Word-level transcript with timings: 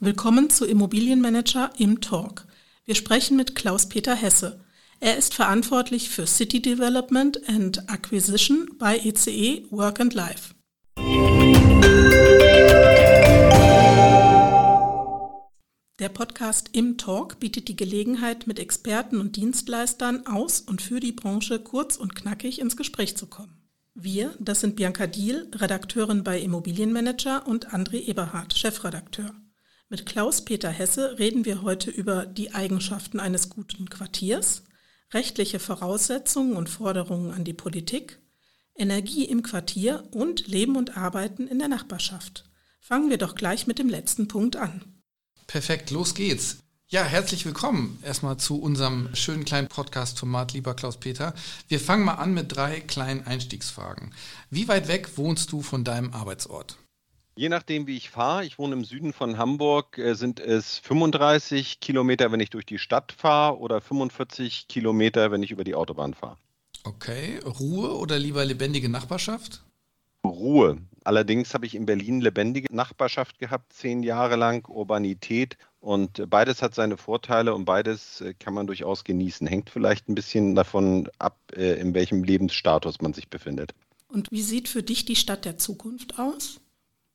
Willkommen 0.00 0.48
zu 0.48 0.64
Immobilienmanager 0.64 1.72
im 1.76 2.00
Talk. 2.00 2.46
Wir 2.84 2.94
sprechen 2.94 3.36
mit 3.36 3.56
Klaus-Peter 3.56 4.14
Hesse. 4.14 4.64
Er 5.00 5.18
ist 5.18 5.34
verantwortlich 5.34 6.08
für 6.08 6.24
City 6.24 6.62
Development 6.62 7.48
and 7.48 7.90
Acquisition 7.90 8.70
bei 8.78 8.96
ECE 8.96 9.30
e 9.30 9.66
Work 9.70 9.98
and 9.98 10.14
Life. 10.14 10.54
Der 15.98 16.08
Podcast 16.10 16.70
Im 16.74 16.96
Talk 16.96 17.40
bietet 17.40 17.66
die 17.66 17.74
Gelegenheit, 17.74 18.46
mit 18.46 18.60
Experten 18.60 19.18
und 19.18 19.34
Dienstleistern 19.34 20.28
aus 20.28 20.60
und 20.60 20.80
für 20.80 21.00
die 21.00 21.10
Branche 21.10 21.58
kurz 21.58 21.96
und 21.96 22.14
knackig 22.14 22.60
ins 22.60 22.76
Gespräch 22.76 23.16
zu 23.16 23.26
kommen. 23.26 23.64
Wir, 23.96 24.32
das 24.38 24.60
sind 24.60 24.76
Bianca 24.76 25.08
Diel, 25.08 25.50
Redakteurin 25.56 26.22
bei 26.22 26.38
Immobilienmanager 26.40 27.48
und 27.48 27.74
André 27.74 28.06
Eberhardt, 28.06 28.56
Chefredakteur. 28.56 29.34
Mit 29.90 30.04
Klaus-Peter 30.04 30.68
Hesse 30.68 31.18
reden 31.18 31.46
wir 31.46 31.62
heute 31.62 31.90
über 31.90 32.26
die 32.26 32.54
Eigenschaften 32.54 33.20
eines 33.20 33.48
guten 33.48 33.88
Quartiers, 33.88 34.64
rechtliche 35.14 35.58
Voraussetzungen 35.58 36.56
und 36.56 36.68
Forderungen 36.68 37.32
an 37.32 37.44
die 37.44 37.54
Politik, 37.54 38.20
Energie 38.74 39.24
im 39.24 39.42
Quartier 39.42 40.06
und 40.10 40.46
Leben 40.46 40.76
und 40.76 40.98
Arbeiten 40.98 41.48
in 41.48 41.58
der 41.58 41.68
Nachbarschaft. 41.68 42.44
Fangen 42.82 43.08
wir 43.08 43.16
doch 43.16 43.34
gleich 43.34 43.66
mit 43.66 43.78
dem 43.78 43.88
letzten 43.88 44.28
Punkt 44.28 44.56
an. 44.56 44.84
Perfekt, 45.46 45.90
los 45.90 46.14
geht's. 46.14 46.58
Ja, 46.88 47.04
herzlich 47.04 47.46
willkommen 47.46 47.98
erstmal 48.02 48.36
zu 48.36 48.60
unserem 48.60 49.08
schönen 49.14 49.46
kleinen 49.46 49.68
Podcast-Format, 49.68 50.52
lieber 50.52 50.74
Klaus-Peter. 50.74 51.34
Wir 51.66 51.80
fangen 51.80 52.04
mal 52.04 52.16
an 52.16 52.34
mit 52.34 52.54
drei 52.54 52.80
kleinen 52.80 53.26
Einstiegsfragen. 53.26 54.12
Wie 54.50 54.68
weit 54.68 54.86
weg 54.88 55.16
wohnst 55.16 55.50
du 55.50 55.62
von 55.62 55.82
deinem 55.82 56.12
Arbeitsort? 56.12 56.76
Je 57.38 57.48
nachdem, 57.48 57.86
wie 57.86 57.96
ich 57.96 58.10
fahre, 58.10 58.44
ich 58.44 58.58
wohne 58.58 58.74
im 58.74 58.84
Süden 58.84 59.12
von 59.12 59.38
Hamburg, 59.38 59.96
äh, 59.96 60.14
sind 60.14 60.40
es 60.40 60.78
35 60.78 61.78
Kilometer, 61.78 62.32
wenn 62.32 62.40
ich 62.40 62.50
durch 62.50 62.66
die 62.66 62.80
Stadt 62.80 63.12
fahre 63.12 63.60
oder 63.60 63.80
45 63.80 64.66
Kilometer, 64.66 65.30
wenn 65.30 65.44
ich 65.44 65.52
über 65.52 65.62
die 65.62 65.76
Autobahn 65.76 66.14
fahre. 66.14 66.36
Okay, 66.82 67.38
Ruhe 67.46 67.96
oder 67.96 68.18
lieber 68.18 68.44
lebendige 68.44 68.88
Nachbarschaft? 68.88 69.62
Ruhe. 70.24 70.78
Allerdings 71.04 71.54
habe 71.54 71.64
ich 71.64 71.76
in 71.76 71.86
Berlin 71.86 72.20
lebendige 72.20 72.74
Nachbarschaft 72.74 73.38
gehabt, 73.38 73.72
zehn 73.72 74.02
Jahre 74.02 74.34
lang, 74.34 74.66
Urbanität. 74.66 75.56
Und 75.78 76.28
beides 76.28 76.60
hat 76.60 76.74
seine 76.74 76.96
Vorteile 76.96 77.54
und 77.54 77.66
beides 77.66 78.20
äh, 78.20 78.34
kann 78.34 78.52
man 78.52 78.66
durchaus 78.66 79.04
genießen. 79.04 79.46
Hängt 79.46 79.70
vielleicht 79.70 80.08
ein 80.08 80.16
bisschen 80.16 80.56
davon 80.56 81.08
ab, 81.20 81.38
äh, 81.54 81.78
in 81.80 81.94
welchem 81.94 82.24
Lebensstatus 82.24 83.00
man 83.00 83.12
sich 83.12 83.28
befindet. 83.28 83.74
Und 84.08 84.32
wie 84.32 84.42
sieht 84.42 84.68
für 84.68 84.82
dich 84.82 85.04
die 85.04 85.14
Stadt 85.14 85.44
der 85.44 85.56
Zukunft 85.56 86.18
aus? 86.18 86.60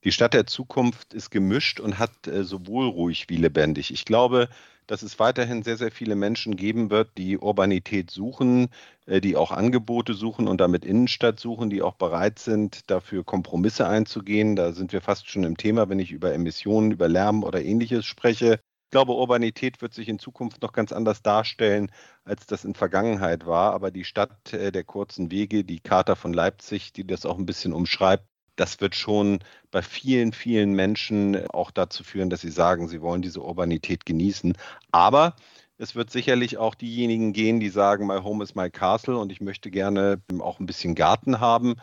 Die 0.04 0.12
Stadt 0.12 0.34
der 0.34 0.46
Zukunft 0.46 1.14
ist 1.14 1.30
gemischt 1.30 1.80
und 1.80 1.98
hat 1.98 2.28
äh, 2.28 2.44
sowohl 2.44 2.88
ruhig 2.88 3.30
wie 3.30 3.38
lebendig. 3.38 3.92
Ich 3.92 4.04
glaube, 4.04 4.50
dass 4.86 5.02
es 5.02 5.18
weiterhin 5.18 5.64
sehr, 5.64 5.78
sehr 5.78 5.92
viele 5.92 6.16
Menschen 6.16 6.58
geben 6.58 6.90
wird, 6.90 7.18
die 7.18 7.38
Urbanität 7.38 8.12
suchen, 8.12 8.68
äh, 9.06 9.22
die 9.22 9.38
auch 9.38 9.52
Angebote 9.52 10.14
suchen 10.14 10.50
und 10.50 10.60
damit 10.60 10.84
Innenstadt 10.84 11.40
suchen, 11.40 11.70
die 11.70 11.82
auch 11.82 11.96
bereit 11.96 12.40
sind, 12.40 12.90
dafür 12.92 13.24
Kompromisse 13.24 13.88
einzugehen. 13.88 14.58
Da 14.58 14.74
sind 14.74 14.92
wir 14.92 15.00
fast 15.00 15.30
schon 15.30 15.46
im 15.46 15.56
Thema, 15.56 15.88
wenn 15.88 16.00
ich 16.00 16.12
über 16.12 16.34
Emissionen, 16.34 16.92
über 16.92 17.08
Lärm 17.08 17.44
oder 17.44 17.64
ähnliches 17.64 18.06
spreche. 18.06 18.60
Ich 18.86 18.92
glaube, 18.92 19.14
Urbanität 19.14 19.82
wird 19.82 19.94
sich 19.94 20.10
in 20.10 20.20
Zukunft 20.20 20.62
noch 20.62 20.74
ganz 20.74 20.92
anders 20.92 21.22
darstellen, 21.22 21.90
als 22.26 22.46
das 22.46 22.66
in 22.66 22.76
Vergangenheit 22.76 23.46
war. 23.46 23.74
Aber 23.74 23.90
die 23.90 24.04
Stadt 24.04 24.52
äh, 24.52 24.74
der 24.74 24.84
kurzen 24.84 25.32
Wege, 25.32 25.64
die 25.64 25.80
Charta 25.80 26.16
von 26.16 26.34
Leipzig, 26.34 26.92
die 26.92 27.08
das 27.08 27.26
auch 27.26 27.40
ein 27.40 27.46
bisschen 27.46 27.72
umschreibt, 27.72 28.26
das 28.56 28.82
wird 28.82 28.96
schon 28.96 29.40
bei 29.72 29.82
vielen, 29.82 30.34
vielen 30.34 30.74
Menschen 30.74 31.48
auch 31.50 31.72
dazu 31.72 32.04
führen, 32.04 32.30
dass 32.30 32.42
sie 32.42 32.52
sagen, 32.52 32.88
sie 32.88 33.02
wollen 33.02 33.22
diese 33.22 33.42
Urbanität 33.42 34.06
genießen. 34.06 34.54
Aber 34.92 35.36
es 35.78 35.96
wird 35.96 36.12
sicherlich 36.12 36.58
auch 36.58 36.76
diejenigen 36.76 37.34
gehen, 37.34 37.60
die 37.60 37.70
sagen, 37.70 38.08
my 38.08 38.20
home 38.20 38.44
is 38.44 38.56
my 38.56 38.70
castle 38.70 39.18
und 39.18 39.32
ich 39.32 39.42
möchte 39.42 39.72
gerne 39.72 40.22
auch 40.40 40.60
ein 40.60 40.66
bisschen 40.66 40.96
Garten 40.96 41.40
haben. 41.40 41.76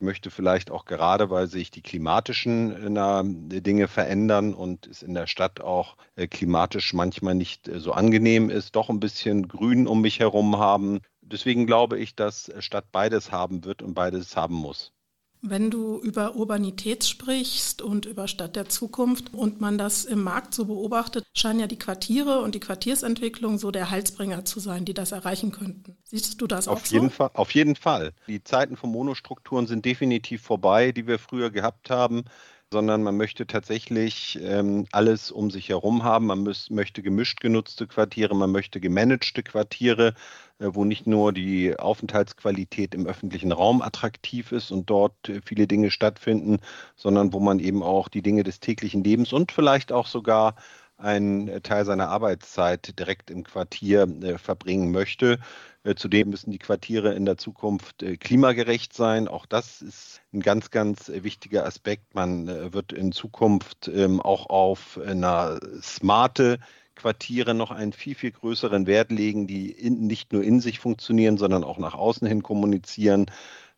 Ich 0.00 0.04
möchte 0.04 0.30
vielleicht 0.30 0.70
auch 0.70 0.84
gerade, 0.84 1.28
weil 1.30 1.48
sich 1.48 1.72
die 1.72 1.82
klimatischen 1.82 2.96
äh, 2.96 3.60
Dinge 3.60 3.88
verändern 3.88 4.54
und 4.54 4.86
es 4.86 5.02
in 5.02 5.14
der 5.14 5.26
Stadt 5.26 5.60
auch 5.60 5.96
äh, 6.14 6.28
klimatisch 6.28 6.94
manchmal 6.94 7.34
nicht 7.34 7.66
äh, 7.66 7.80
so 7.80 7.92
angenehm 7.92 8.48
ist, 8.48 8.76
doch 8.76 8.90
ein 8.90 9.00
bisschen 9.00 9.48
Grün 9.48 9.88
um 9.88 10.02
mich 10.02 10.20
herum 10.20 10.58
haben. 10.58 11.00
Deswegen 11.20 11.66
glaube 11.66 11.98
ich, 11.98 12.14
dass 12.14 12.52
Stadt 12.60 12.92
beides 12.92 13.32
haben 13.32 13.64
wird 13.64 13.82
und 13.82 13.94
beides 13.94 14.36
haben 14.36 14.54
muss. 14.54 14.92
Wenn 15.40 15.70
du 15.70 15.98
über 15.98 16.34
Urbanität 16.34 17.04
sprichst 17.04 17.80
und 17.80 18.06
über 18.06 18.26
Stadt 18.26 18.56
der 18.56 18.68
Zukunft 18.68 19.32
und 19.32 19.60
man 19.60 19.78
das 19.78 20.04
im 20.04 20.22
Markt 20.22 20.52
so 20.52 20.64
beobachtet, 20.64 21.24
scheinen 21.32 21.60
ja 21.60 21.66
die 21.66 21.78
Quartiere 21.78 22.40
und 22.40 22.54
die 22.54 22.60
Quartiersentwicklung 22.60 23.58
so 23.58 23.70
der 23.70 23.90
Halsbringer 23.90 24.44
zu 24.44 24.58
sein, 24.58 24.84
die 24.84 24.94
das 24.94 25.12
erreichen 25.12 25.52
könnten. 25.52 25.96
Siehst 26.04 26.40
du 26.40 26.46
das 26.46 26.66
auf 26.66 26.82
auch 26.82 26.86
jeden 26.86 27.10
so? 27.10 27.14
Fall, 27.14 27.30
auf 27.34 27.52
jeden 27.52 27.76
Fall. 27.76 28.12
Die 28.26 28.42
Zeiten 28.42 28.76
von 28.76 28.90
Monostrukturen 28.90 29.66
sind 29.66 29.84
definitiv 29.84 30.42
vorbei, 30.42 30.92
die 30.92 31.06
wir 31.06 31.18
früher 31.18 31.50
gehabt 31.50 31.90
haben 31.90 32.24
sondern 32.70 33.02
man 33.02 33.16
möchte 33.16 33.46
tatsächlich 33.46 34.38
ähm, 34.42 34.86
alles 34.92 35.30
um 35.30 35.50
sich 35.50 35.70
herum 35.70 36.04
haben. 36.04 36.26
Man 36.26 36.40
muss, 36.40 36.68
möchte 36.70 37.02
gemischt 37.02 37.40
genutzte 37.40 37.86
Quartiere, 37.86 38.36
man 38.36 38.52
möchte 38.52 38.80
gemanagte 38.80 39.42
Quartiere, 39.42 40.14
wo 40.58 40.84
nicht 40.84 41.06
nur 41.06 41.32
die 41.32 41.78
Aufenthaltsqualität 41.78 42.94
im 42.94 43.06
öffentlichen 43.06 43.52
Raum 43.52 43.82
attraktiv 43.82 44.52
ist 44.52 44.70
und 44.70 44.90
dort 44.90 45.28
äh, 45.28 45.40
viele 45.44 45.66
Dinge 45.66 45.90
stattfinden, 45.90 46.58
sondern 46.96 47.32
wo 47.32 47.40
man 47.40 47.58
eben 47.60 47.82
auch 47.82 48.08
die 48.08 48.22
Dinge 48.22 48.42
des 48.42 48.60
täglichen 48.60 49.04
Lebens 49.04 49.32
und 49.32 49.52
vielleicht 49.52 49.92
auch 49.92 50.06
sogar 50.06 50.54
einen 50.98 51.48
äh, 51.48 51.60
Teil 51.60 51.84
seiner 51.84 52.08
Arbeitszeit 52.08 52.98
direkt 52.98 53.30
im 53.30 53.44
Quartier 53.44 54.02
äh, 54.22 54.38
verbringen 54.38 54.90
möchte. 54.90 55.38
Äh, 55.84 55.94
zudem 55.94 56.30
müssen 56.30 56.50
die 56.50 56.58
Quartiere 56.58 57.14
in 57.14 57.24
der 57.24 57.38
Zukunft 57.38 58.04
klimagerecht 58.20 58.92
sein. 58.92 59.28
Auch 59.28 59.46
das 59.46 59.80
ist 59.80 60.20
ein 60.32 60.40
ganz, 60.40 60.70
ganz 60.70 61.08
wichtiger 61.08 61.64
Aspekt. 61.64 62.14
Man 62.14 62.48
wird 62.72 62.92
in 62.92 63.12
Zukunft 63.12 63.88
ähm, 63.88 64.20
auch 64.20 64.50
auf 64.50 64.98
eine 64.98 65.60
smarte 65.80 66.58
Quartiere 66.98 67.54
noch 67.54 67.70
einen 67.70 67.92
viel, 67.92 68.14
viel 68.16 68.32
größeren 68.32 68.86
Wert 68.86 69.12
legen, 69.12 69.46
die 69.46 69.70
in, 69.70 70.06
nicht 70.06 70.32
nur 70.32 70.42
in 70.42 70.60
sich 70.60 70.80
funktionieren, 70.80 71.38
sondern 71.38 71.62
auch 71.62 71.78
nach 71.78 71.94
außen 71.94 72.26
hin 72.26 72.42
kommunizieren. 72.42 73.26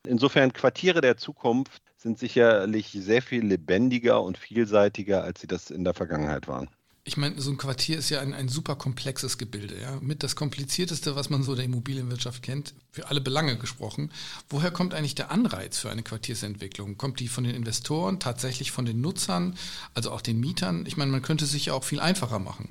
Insofern 0.07 0.55
Quartiere 0.55 1.03
der 1.03 1.19
Zukunft 1.19 1.83
sind 1.99 2.19
sicherlich 2.19 2.91
sehr 2.93 3.21
viel 3.21 3.45
lebendiger 3.45 4.23
und 4.23 4.39
vielseitiger, 4.39 5.23
als 5.23 5.43
sie 5.43 5.47
das 5.47 5.71
in 5.71 5.85
der 5.85 5.93
Vergangenheit 5.93 6.49
waren 6.49 6.69
ich 7.11 7.17
meine, 7.17 7.41
so 7.41 7.51
ein 7.51 7.57
Quartier 7.57 7.99
ist 7.99 8.11
ja 8.11 8.21
ein, 8.21 8.35
ein 8.35 8.49
super 8.49 8.77
komplexes 8.77 9.39
Gebilde. 9.39 9.81
Ja? 9.81 9.99
Mit 10.01 10.23
das 10.23 10.37
komplizierteste, 10.37 11.17
was 11.17 11.31
man 11.31 11.43
so 11.43 11.55
der 11.55 11.65
Immobilienwirtschaft 11.65 12.43
kennt, 12.43 12.75
für 12.93 13.09
alle 13.09 13.21
Belange 13.21 13.57
gesprochen. 13.57 14.13
Woher 14.49 14.71
kommt 14.71 14.95
eigentlich 14.95 15.15
der 15.15 15.31
Anreiz 15.31 15.79
für 15.79 15.91
eine 15.91 16.03
Quartiersentwicklung? 16.03 16.99
Kommt 16.99 17.21
die 17.21 17.29
von 17.29 17.45
den 17.45 17.55
Investoren, 17.55 18.21
tatsächlich 18.21 18.71
von 18.71 18.85
den 18.85 19.01
Nutzern, 19.01 19.57
also 19.95 20.11
auch 20.11 20.21
den 20.21 20.41
Mietern? 20.41 20.85
Ich 20.87 20.97
meine, 20.97 21.11
man 21.11 21.23
könnte 21.23 21.47
sich 21.47 21.67
ja 21.67 21.73
auch 21.73 21.85
viel 21.85 22.01
einfacher 22.01 22.39
machen. 22.39 22.69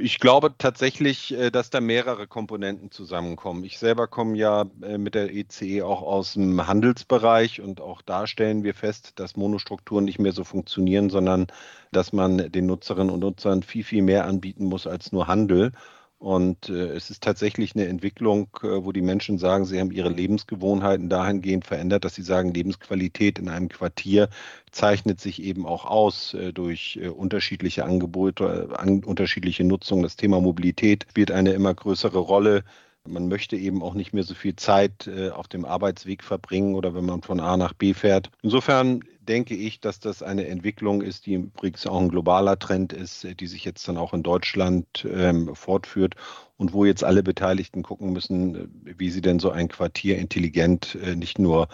Ich 0.00 0.20
glaube 0.20 0.54
tatsächlich, 0.56 1.34
äh, 1.34 1.50
dass 1.50 1.70
da 1.70 1.80
mehrere 1.80 2.28
Komponenten 2.28 2.92
zusammenkommen. 2.92 3.64
Ich 3.64 3.78
selber 3.80 4.06
komme 4.06 4.36
ja 4.38 4.66
äh, 4.80 4.96
mit 4.96 5.16
der 5.16 5.34
ECE 5.34 5.82
auch 5.82 6.02
aus 6.02 6.34
dem 6.34 6.64
Handelsbereich 6.68 7.60
und 7.60 7.80
auch 7.80 8.00
da 8.02 8.28
stellen 8.28 8.62
wir 8.62 8.74
fest, 8.74 9.14
dass 9.16 9.36
Monostrukturen 9.36 10.04
nicht 10.04 10.20
mehr 10.20 10.30
so 10.30 10.44
funktionieren, 10.44 11.10
sondern 11.10 11.48
dass 11.90 12.12
man 12.12 12.52
den 12.52 12.66
Nutzerinnen 12.66 13.10
und 13.12 13.20
Nutzern 13.20 13.64
viel, 13.64 13.82
viel 13.82 14.02
mehr 14.02 14.26
anbieten 14.26 14.66
muss 14.66 14.86
als 14.86 15.10
nur 15.10 15.26
Handel. 15.26 15.72
Und 16.18 16.68
äh, 16.68 16.88
es 16.94 17.10
ist 17.10 17.22
tatsächlich 17.22 17.76
eine 17.76 17.86
Entwicklung, 17.86 18.48
äh, 18.62 18.84
wo 18.84 18.90
die 18.90 19.02
Menschen 19.02 19.38
sagen, 19.38 19.64
sie 19.64 19.78
haben 19.78 19.92
ihre 19.92 20.08
Lebensgewohnheiten 20.08 21.08
dahingehend 21.08 21.64
verändert, 21.64 22.04
dass 22.04 22.16
sie 22.16 22.22
sagen, 22.22 22.52
Lebensqualität 22.52 23.38
in 23.38 23.48
einem 23.48 23.68
Quartier 23.68 24.28
zeichnet 24.72 25.20
sich 25.20 25.40
eben 25.40 25.64
auch 25.64 25.84
aus 25.84 26.34
äh, 26.34 26.52
durch 26.52 26.98
äh, 27.00 27.08
unterschiedliche 27.08 27.84
Angebote, 27.84 28.70
an, 28.76 29.04
unterschiedliche 29.04 29.62
Nutzung. 29.62 30.02
Das 30.02 30.16
Thema 30.16 30.40
Mobilität 30.40 31.06
spielt 31.08 31.30
eine 31.30 31.52
immer 31.52 31.72
größere 31.72 32.18
Rolle. 32.18 32.64
Man 33.08 33.28
möchte 33.28 33.56
eben 33.56 33.82
auch 33.82 33.94
nicht 33.94 34.12
mehr 34.12 34.24
so 34.24 34.34
viel 34.34 34.56
Zeit 34.56 35.06
äh, 35.06 35.30
auf 35.30 35.48
dem 35.48 35.64
Arbeitsweg 35.64 36.22
verbringen 36.22 36.74
oder 36.74 36.94
wenn 36.94 37.06
man 37.06 37.22
von 37.22 37.40
A 37.40 37.56
nach 37.56 37.72
B 37.72 37.94
fährt. 37.94 38.30
Insofern 38.42 39.02
denke 39.28 39.54
ich, 39.54 39.80
dass 39.80 40.00
das 40.00 40.22
eine 40.22 40.46
Entwicklung 40.46 41.02
ist, 41.02 41.26
die 41.26 41.34
übrigens 41.34 41.86
auch 41.86 42.00
ein 42.00 42.08
globaler 42.08 42.58
Trend 42.58 42.92
ist, 42.92 43.24
äh, 43.24 43.34
die 43.34 43.46
sich 43.46 43.64
jetzt 43.64 43.86
dann 43.88 43.96
auch 43.96 44.14
in 44.14 44.22
Deutschland 44.22 45.06
ähm, 45.10 45.54
fortführt 45.54 46.14
und 46.56 46.72
wo 46.72 46.84
jetzt 46.84 47.04
alle 47.04 47.22
Beteiligten 47.22 47.82
gucken 47.82 48.12
müssen, 48.12 48.54
äh, 48.86 48.94
wie 48.98 49.10
sie 49.10 49.20
denn 49.20 49.38
so 49.38 49.50
ein 49.50 49.68
Quartier 49.68 50.18
intelligent 50.18 50.96
äh, 51.02 51.14
nicht 51.14 51.38
nur 51.38 51.68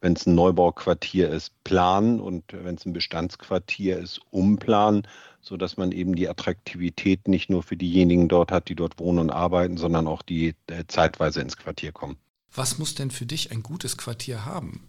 wenn 0.00 0.12
es 0.12 0.26
ein 0.26 0.34
Neubauquartier 0.34 1.28
ist, 1.28 1.52
planen 1.64 2.20
und 2.20 2.44
wenn 2.52 2.76
es 2.76 2.86
ein 2.86 2.92
Bestandsquartier 2.92 3.98
ist, 3.98 4.20
umplanen, 4.30 5.06
sodass 5.40 5.76
man 5.76 5.92
eben 5.92 6.14
die 6.14 6.28
Attraktivität 6.28 7.26
nicht 7.28 7.50
nur 7.50 7.62
für 7.62 7.76
diejenigen 7.76 8.28
dort 8.28 8.52
hat, 8.52 8.68
die 8.68 8.74
dort 8.74 8.98
wohnen 8.98 9.18
und 9.18 9.30
arbeiten, 9.30 9.76
sondern 9.76 10.06
auch 10.06 10.22
die 10.22 10.54
äh, 10.68 10.84
zeitweise 10.86 11.40
ins 11.40 11.56
Quartier 11.56 11.92
kommen. 11.92 12.16
Was 12.54 12.78
muss 12.78 12.94
denn 12.94 13.10
für 13.10 13.26
dich 13.26 13.50
ein 13.50 13.62
gutes 13.62 13.96
Quartier 13.96 14.44
haben? 14.44 14.88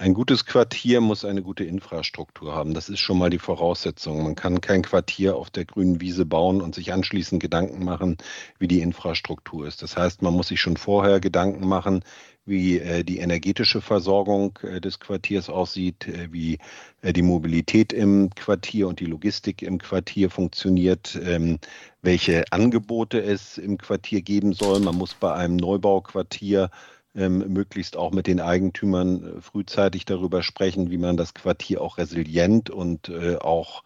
Ein 0.00 0.14
gutes 0.14 0.46
Quartier 0.46 1.02
muss 1.02 1.26
eine 1.26 1.42
gute 1.42 1.64
Infrastruktur 1.64 2.54
haben. 2.54 2.72
Das 2.72 2.88
ist 2.88 3.00
schon 3.00 3.18
mal 3.18 3.28
die 3.28 3.38
Voraussetzung. 3.38 4.22
Man 4.22 4.34
kann 4.34 4.62
kein 4.62 4.80
Quartier 4.80 5.36
auf 5.36 5.50
der 5.50 5.66
grünen 5.66 6.00
Wiese 6.00 6.24
bauen 6.24 6.62
und 6.62 6.74
sich 6.74 6.94
anschließend 6.94 7.42
Gedanken 7.42 7.84
machen, 7.84 8.16
wie 8.58 8.66
die 8.66 8.80
Infrastruktur 8.80 9.66
ist. 9.66 9.82
Das 9.82 9.98
heißt, 9.98 10.22
man 10.22 10.32
muss 10.32 10.48
sich 10.48 10.58
schon 10.58 10.78
vorher 10.78 11.20
Gedanken 11.20 11.68
machen, 11.68 12.02
wie 12.50 12.78
äh, 12.78 13.02
die 13.02 13.20
energetische 13.20 13.80
Versorgung 13.80 14.58
äh, 14.62 14.80
des 14.80 15.00
Quartiers 15.00 15.48
aussieht, 15.48 16.06
äh, 16.08 16.30
wie 16.30 16.58
die 17.02 17.22
Mobilität 17.22 17.94
im 17.94 18.28
Quartier 18.34 18.86
und 18.86 19.00
die 19.00 19.06
Logistik 19.06 19.62
im 19.62 19.78
Quartier 19.78 20.28
funktioniert, 20.28 21.18
ähm, 21.24 21.58
welche 22.02 22.44
Angebote 22.50 23.22
es 23.22 23.56
im 23.56 23.78
Quartier 23.78 24.20
geben 24.20 24.52
soll. 24.52 24.80
Man 24.80 24.96
muss 24.96 25.14
bei 25.14 25.32
einem 25.32 25.56
Neubauquartier 25.56 26.70
ähm, 27.14 27.38
möglichst 27.52 27.96
auch 27.96 28.12
mit 28.12 28.26
den 28.26 28.40
Eigentümern 28.40 29.38
äh, 29.38 29.40
frühzeitig 29.40 30.04
darüber 30.04 30.42
sprechen, 30.42 30.90
wie 30.90 30.98
man 30.98 31.16
das 31.16 31.34
Quartier 31.34 31.80
auch 31.82 31.98
resilient 31.98 32.70
und 32.70 33.08
äh, 33.08 33.36
auch 33.36 33.82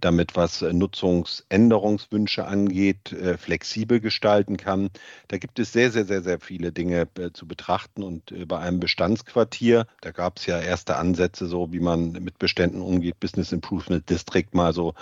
damit, 0.00 0.36
was 0.36 0.62
äh, 0.62 0.72
Nutzungsänderungswünsche 0.72 2.46
angeht, 2.46 3.12
äh, 3.12 3.36
flexibel 3.36 4.00
gestalten 4.00 4.56
kann. 4.56 4.90
Da 5.28 5.38
gibt 5.38 5.58
es 5.58 5.72
sehr, 5.72 5.90
sehr, 5.90 6.04
sehr, 6.04 6.22
sehr 6.22 6.40
viele 6.40 6.72
Dinge 6.72 7.08
äh, 7.18 7.30
zu 7.32 7.46
betrachten. 7.46 8.02
Und 8.02 8.32
äh, 8.32 8.44
bei 8.44 8.58
einem 8.58 8.80
Bestandsquartier, 8.80 9.86
da 10.00 10.10
gab 10.12 10.38
es 10.38 10.46
ja 10.46 10.60
erste 10.60 10.96
Ansätze, 10.96 11.46
so 11.46 11.72
wie 11.72 11.80
man 11.80 12.12
mit 12.12 12.38
Beständen 12.38 12.80
umgeht, 12.80 13.20
Business 13.20 13.52
Improvement 13.52 14.08
District 14.08 14.46
mal 14.52 14.72
so 14.72 14.94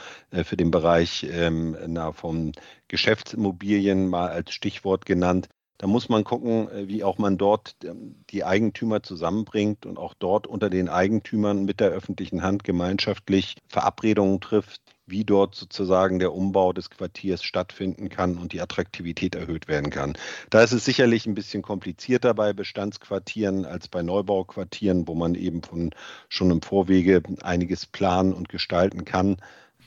für 0.44 0.56
den 0.56 0.70
Bereich 0.70 1.26
ähm, 1.30 1.76
na, 1.86 2.12
von 2.12 2.52
Geschäftsimmobilien 2.88 4.08
mal 4.08 4.28
als 4.28 4.52
Stichwort 4.52 5.06
genannt. 5.06 5.48
Da 5.78 5.86
muss 5.86 6.08
man 6.08 6.24
gucken, 6.24 6.68
äh, 6.70 6.88
wie 6.88 7.04
auch 7.04 7.18
man 7.18 7.38
dort 7.38 7.76
ähm, 7.84 8.16
die 8.30 8.44
Eigentümer 8.44 9.02
zusammenbringt 9.02 9.86
und 9.86 9.98
auch 9.98 10.14
dort 10.14 10.46
unter 10.46 10.70
den 10.70 10.88
Eigentümern 10.88 11.64
mit 11.64 11.80
der 11.80 11.90
öffentlichen 11.90 12.42
Hand 12.42 12.64
gemeinschaftlich 12.64 13.56
Verabredungen 13.68 14.40
trifft, 14.40 14.80
wie 15.06 15.24
dort 15.24 15.54
sozusagen 15.54 16.18
der 16.18 16.32
Umbau 16.32 16.72
des 16.72 16.90
Quartiers 16.90 17.42
stattfinden 17.42 18.08
kann 18.08 18.38
und 18.38 18.52
die 18.52 18.60
Attraktivität 18.60 19.34
erhöht 19.34 19.68
werden 19.68 19.90
kann. 19.90 20.14
Da 20.50 20.62
ist 20.62 20.72
es 20.72 20.84
sicherlich 20.84 21.26
ein 21.26 21.34
bisschen 21.34 21.62
komplizierter 21.62 22.34
bei 22.34 22.52
Bestandsquartieren 22.52 23.64
als 23.64 23.88
bei 23.88 24.02
Neubauquartieren, 24.02 25.06
wo 25.06 25.14
man 25.14 25.34
eben 25.34 25.62
von 25.62 25.90
schon 26.28 26.50
im 26.50 26.62
Vorwege 26.62 27.22
einiges 27.42 27.86
planen 27.86 28.32
und 28.32 28.48
gestalten 28.48 29.04
kann. 29.04 29.36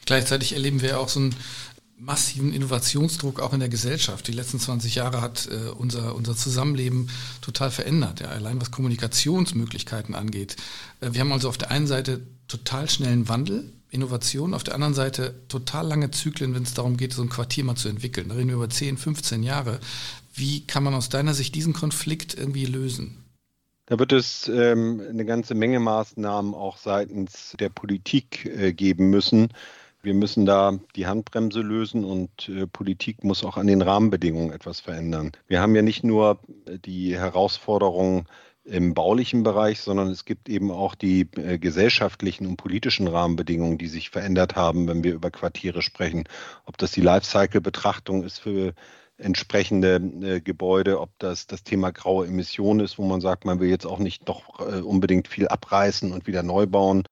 Gleichzeitig 0.06 0.54
erleben 0.54 0.82
wir 0.82 1.00
auch 1.00 1.10
so 1.10 1.20
ein 1.20 1.36
massiven 2.00 2.54
Innovationsdruck 2.54 3.40
auch 3.40 3.54
in 3.54 3.60
der 3.60 3.70
Gesellschaft. 3.70 4.28
Die 4.28 4.32
letzten 4.32 4.60
20 4.60 4.96
Jahre 4.96 5.22
hat 5.22 5.50
äh, 5.52 5.70
unser, 5.70 6.16
unser 6.16 6.36
Zusammenleben 6.36 7.10
total 7.42 7.72
verändert, 7.72 8.22
ja, 8.22 8.30
allein 8.30 8.60
was 8.60 8.72
Kommunikationsmöglichkeiten 8.72 10.16
angeht. 10.16 10.56
Äh, 11.02 11.10
wir 11.12 11.22
haben 11.22 11.32
also 11.32 11.50
auf 11.50 11.58
der 11.58 11.72
einen 11.72 11.88
Seite 11.88 12.22
total 12.48 12.90
schnellen 12.90 13.28
Wandel, 13.28 13.72
Innovation, 13.92 14.54
auf 14.54 14.64
der 14.64 14.76
anderen 14.76 14.94
Seite 14.94 15.36
total 15.48 15.88
lange 15.88 16.12
Zyklen, 16.12 16.54
wenn 16.54 16.64
es 16.64 16.74
darum 16.74 16.96
geht, 16.96 17.14
so 17.14 17.22
ein 17.22 17.30
Quartier 17.30 17.64
mal 17.64 17.76
zu 17.76 17.90
entwickeln. 17.90 18.30
Da 18.30 18.36
reden 18.36 18.50
wir 18.50 18.56
über 18.56 18.70
10, 18.70 18.98
15 18.98 19.44
Jahre. 19.44 19.80
Wie 20.34 20.66
kann 20.66 20.84
man 20.84 20.94
aus 20.94 21.10
deiner 21.10 21.34
Sicht 21.34 21.56
diesen 21.56 21.74
Konflikt 21.74 22.36
irgendwie 22.36 22.66
lösen? 22.66 23.26
Da 23.88 23.98
wird 23.98 24.14
es 24.14 24.48
ähm, 24.48 25.02
eine 25.10 25.26
ganze 25.26 25.56
Menge 25.56 25.80
Maßnahmen 25.80 26.54
auch 26.54 26.78
seitens 26.78 27.56
der 27.60 27.70
Politik 27.70 28.46
äh, 28.46 28.72
geben 28.72 29.10
müssen, 29.10 29.50
wir 30.02 30.14
müssen 30.14 30.46
da 30.46 30.80
die 30.96 31.08
Handbremse 31.08 31.62
lösen 31.62 32.04
und 32.04 32.50
äh, 32.50 32.68
Politik 32.68 33.24
muss 33.24 33.44
auch 33.44 33.58
an 33.58 33.68
den 33.68 33.82
Rahmenbedingungen 33.82 34.52
etwas 34.52 34.80
verändern. 34.80 35.32
Wir 35.48 35.62
haben 35.62 35.76
ja 35.76 35.82
nicht 35.82 36.04
nur 36.04 36.40
äh, 36.66 36.80
die 36.80 37.18
Herausforderungen 37.18 38.26
im 38.64 38.94
baulichen 38.94 39.44
Bereich, 39.44 39.82
sondern 39.82 40.10
es 40.10 40.26
gibt 40.26 40.48
eben 40.48 40.72
auch 40.72 40.96
die 40.96 41.28
äh, 41.36 41.58
gesellschaftlichen 41.58 42.46
und 42.46 42.58
politischen 42.58 43.08
Rahmenbedingungen, 43.08 43.78
die 43.78 43.88
sich 43.88 44.10
verändert 44.10 44.56
haben, 44.56 44.88
wenn 44.88 45.04
wir 45.04 45.14
über 45.14 45.32
Quartiere 45.32 45.82
sprechen. 45.82 46.26
Ob 46.66 46.78
das 46.78 46.92
die 46.92 47.02
Lifecycle-Betrachtung 47.02 48.24
ist 48.24 48.40
für 48.40 48.74
entsprechende 49.18 49.96
äh, 50.22 50.40
Gebäude, 50.42 51.02
ob 51.02 51.12
das 51.20 51.48
das 51.48 51.64
Thema 51.64 51.92
graue 51.92 52.28
Emissionen 52.28 52.80
ist, 52.80 52.98
wo 52.98 53.06
man 53.06 53.22
sagt, 53.22 53.46
man 53.46 53.60
will 53.60 53.70
jetzt 53.70 53.86
auch 53.86 54.00
nicht 54.00 54.28
noch 54.28 54.60
äh, 54.60 54.82
unbedingt 54.82 55.28
viel 55.28 55.48
abreißen 55.48 56.12
und 56.14 56.28
wieder 56.28 56.44
neu 56.44 56.68
bauen, 56.68 57.04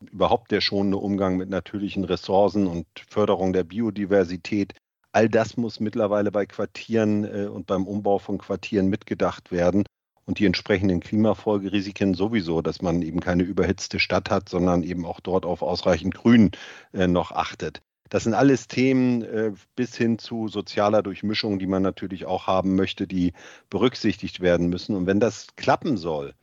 überhaupt 0.00 0.50
der 0.50 0.60
schonende 0.60 0.98
Umgang 0.98 1.36
mit 1.36 1.48
natürlichen 1.48 2.04
Ressourcen 2.04 2.66
und 2.66 2.86
Förderung 3.08 3.52
der 3.52 3.64
Biodiversität. 3.64 4.74
All 5.12 5.28
das 5.28 5.56
muss 5.56 5.80
mittlerweile 5.80 6.30
bei 6.30 6.46
Quartieren 6.46 7.24
äh, 7.24 7.46
und 7.46 7.66
beim 7.66 7.86
Umbau 7.86 8.18
von 8.18 8.38
Quartieren 8.38 8.88
mitgedacht 8.88 9.50
werden 9.50 9.84
und 10.26 10.38
die 10.38 10.44
entsprechenden 10.44 11.00
Klimafolgerisiken 11.00 12.14
sowieso, 12.14 12.60
dass 12.60 12.82
man 12.82 13.00
eben 13.00 13.20
keine 13.20 13.44
überhitzte 13.44 13.98
Stadt 13.98 14.28
hat, 14.28 14.48
sondern 14.48 14.82
eben 14.82 15.06
auch 15.06 15.20
dort 15.20 15.46
auf 15.46 15.62
ausreichend 15.62 16.14
Grün 16.14 16.50
äh, 16.92 17.06
noch 17.06 17.32
achtet. 17.32 17.80
Das 18.08 18.24
sind 18.24 18.34
alles 18.34 18.68
Themen 18.68 19.22
äh, 19.22 19.52
bis 19.74 19.96
hin 19.96 20.18
zu 20.18 20.48
sozialer 20.48 21.02
Durchmischung, 21.02 21.58
die 21.58 21.66
man 21.66 21.82
natürlich 21.82 22.24
auch 22.24 22.46
haben 22.46 22.76
möchte, 22.76 23.06
die 23.06 23.32
berücksichtigt 23.68 24.40
werden 24.40 24.68
müssen. 24.68 24.94
Und 24.94 25.06
wenn 25.06 25.18
das 25.18 25.48
klappen 25.56 25.96
soll, 25.96 26.34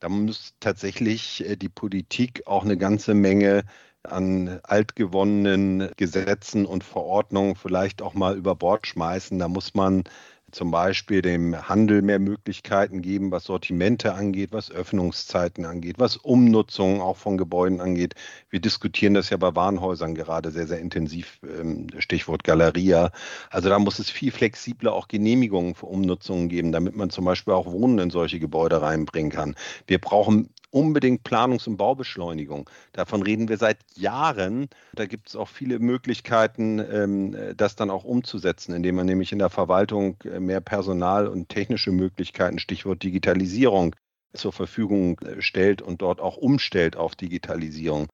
da 0.00 0.08
muss 0.08 0.54
tatsächlich 0.60 1.44
äh, 1.48 1.56
die 1.56 1.68
Politik 1.68 2.46
auch 2.46 2.64
eine 2.64 2.76
ganze 2.76 3.14
Menge 3.14 3.64
an 4.02 4.60
altgewonnenen 4.62 5.90
Gesetzen 5.96 6.64
und 6.66 6.84
Verordnungen 6.84 7.54
vielleicht 7.54 8.02
auch 8.02 8.14
mal 8.14 8.36
über 8.36 8.56
Bord 8.56 8.86
schmeißen. 8.86 9.38
Da 9.38 9.48
muss 9.48 9.74
man 9.74 10.04
zum 10.52 10.70
Beispiel 10.70 11.22
dem 11.22 11.68
Handel 11.68 12.02
mehr 12.02 12.18
Möglichkeiten 12.18 13.02
geben, 13.02 13.30
was 13.30 13.44
Sortimente 13.44 14.14
angeht, 14.14 14.50
was 14.52 14.70
Öffnungszeiten 14.70 15.64
angeht, 15.64 15.96
was 15.98 16.16
Umnutzung 16.16 17.00
auch 17.00 17.16
von 17.16 17.38
Gebäuden 17.38 17.80
angeht. 17.80 18.14
Wir 18.48 18.60
diskutieren 18.60 19.14
das 19.14 19.30
ja 19.30 19.36
bei 19.36 19.54
Warenhäusern 19.54 20.14
gerade 20.14 20.50
sehr, 20.50 20.66
sehr 20.66 20.80
intensiv, 20.80 21.40
ähm, 21.42 21.86
Stichwort 21.98 22.44
Galeria. 22.44 23.12
Also 23.50 23.68
da 23.68 23.78
muss 23.78 23.98
es 23.98 24.10
viel 24.10 24.32
flexibler 24.32 24.92
auch 24.92 25.08
Genehmigungen 25.08 25.74
für 25.74 25.86
Umnutzungen 25.86 26.48
geben, 26.48 26.72
damit 26.72 26.96
man 26.96 27.10
zum 27.10 27.24
Beispiel 27.24 27.54
auch 27.54 27.66
Wohnen 27.66 27.98
in 27.98 28.10
solche 28.10 28.40
Gebäude 28.40 28.82
reinbringen 28.82 29.30
kann. 29.30 29.54
Wir 29.86 29.98
brauchen 29.98 30.50
unbedingt 30.70 31.24
Planungs- 31.24 31.66
und 31.66 31.76
Baubeschleunigung. 31.76 32.68
Davon 32.92 33.22
reden 33.22 33.48
wir 33.48 33.58
seit 33.58 33.78
Jahren. 33.94 34.68
Da 34.94 35.06
gibt 35.06 35.28
es 35.28 35.36
auch 35.36 35.48
viele 35.48 35.78
Möglichkeiten, 35.78 36.78
ähm, 36.78 37.54
das 37.56 37.76
dann 37.76 37.90
auch 37.90 38.04
umzusetzen, 38.04 38.74
indem 38.74 38.96
man 38.96 39.06
nämlich 39.06 39.32
in 39.32 39.38
der 39.38 39.50
Verwaltung 39.50 40.16
äh, 40.24 40.40
mehr 40.40 40.60
Personal 40.60 41.26
und 41.26 41.48
technische 41.48 41.92
Möglichkeiten, 41.92 42.58
Stichwort 42.58 43.02
Digitalisierung, 43.02 43.94
zur 44.32 44.52
Verfügung 44.52 45.18
äh, 45.20 45.42
stellt 45.42 45.82
und 45.82 46.02
dort 46.02 46.20
auch 46.20 46.36
umstellt 46.36 46.96
auf 46.96 47.16
Digitalisierung. 47.16 48.08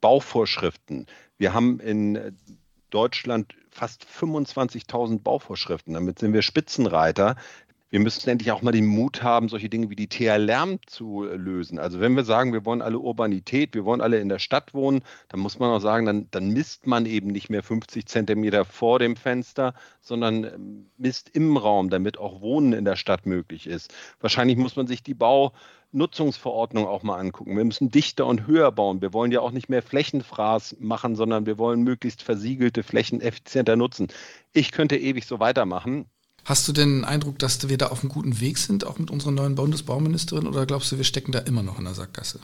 Bauvorschriften. 0.00 1.06
Wir 1.38 1.54
haben 1.54 1.80
in 1.80 2.36
Deutschland 2.90 3.54
fast 3.70 4.06
25.000 4.06 5.20
Bauvorschriften. 5.20 5.94
Damit 5.94 6.18
sind 6.18 6.32
wir 6.32 6.42
Spitzenreiter 6.42 7.36
wir 7.90 8.00
müssen 8.00 8.28
endlich 8.28 8.50
auch 8.50 8.62
mal 8.62 8.72
den 8.72 8.86
Mut 8.86 9.22
haben, 9.22 9.48
solche 9.48 9.68
Dinge 9.68 9.90
wie 9.90 9.96
die 9.96 10.08
TH-Lärm 10.08 10.80
zu 10.86 11.22
lösen. 11.22 11.78
Also 11.78 12.00
wenn 12.00 12.16
wir 12.16 12.24
sagen, 12.24 12.52
wir 12.52 12.64
wollen 12.64 12.82
alle 12.82 12.98
Urbanität, 12.98 13.74
wir 13.74 13.84
wollen 13.84 14.00
alle 14.00 14.18
in 14.18 14.28
der 14.28 14.40
Stadt 14.40 14.74
wohnen, 14.74 15.02
dann 15.28 15.38
muss 15.40 15.60
man 15.60 15.70
auch 15.70 15.80
sagen, 15.80 16.04
dann, 16.04 16.28
dann 16.32 16.50
misst 16.50 16.86
man 16.86 17.06
eben 17.06 17.28
nicht 17.28 17.48
mehr 17.48 17.62
50 17.62 18.06
Zentimeter 18.06 18.64
vor 18.64 18.98
dem 18.98 19.14
Fenster, 19.14 19.74
sondern 20.00 20.44
ähm, 20.44 20.90
misst 20.96 21.28
im 21.30 21.56
Raum, 21.56 21.88
damit 21.88 22.18
auch 22.18 22.40
Wohnen 22.40 22.72
in 22.72 22.84
der 22.84 22.96
Stadt 22.96 23.24
möglich 23.24 23.68
ist. 23.68 23.94
Wahrscheinlich 24.20 24.56
muss 24.56 24.74
man 24.74 24.88
sich 24.88 25.04
die 25.04 25.14
Baunutzungsverordnung 25.14 26.86
auch 26.86 27.04
mal 27.04 27.20
angucken. 27.20 27.56
Wir 27.56 27.64
müssen 27.64 27.92
dichter 27.92 28.26
und 28.26 28.48
höher 28.48 28.72
bauen. 28.72 29.00
Wir 29.00 29.12
wollen 29.12 29.30
ja 29.30 29.40
auch 29.40 29.52
nicht 29.52 29.68
mehr 29.68 29.82
Flächenfraß 29.82 30.78
machen, 30.80 31.14
sondern 31.14 31.46
wir 31.46 31.56
wollen 31.56 31.82
möglichst 31.82 32.24
versiegelte 32.24 32.82
Flächen 32.82 33.20
effizienter 33.20 33.76
nutzen. 33.76 34.08
Ich 34.52 34.72
könnte 34.72 34.96
ewig 34.96 35.24
so 35.24 35.38
weitermachen. 35.38 36.10
Hast 36.46 36.68
du 36.68 36.72
denn 36.72 37.00
den 37.00 37.04
Eindruck, 37.04 37.40
dass 37.40 37.68
wir 37.68 37.76
da 37.76 37.88
auf 37.88 38.02
einem 38.02 38.08
guten 38.08 38.38
Weg 38.40 38.58
sind, 38.58 38.86
auch 38.86 39.00
mit 39.00 39.10
unserer 39.10 39.32
neuen 39.32 39.56
Bundesbauministerin, 39.56 40.46
oder 40.46 40.64
glaubst 40.64 40.92
du, 40.92 40.96
wir 40.96 41.02
stecken 41.02 41.32
da 41.32 41.40
immer 41.40 41.64
noch 41.64 41.80
in 41.80 41.86
der 41.86 41.94
Sackgasse? 41.94 42.38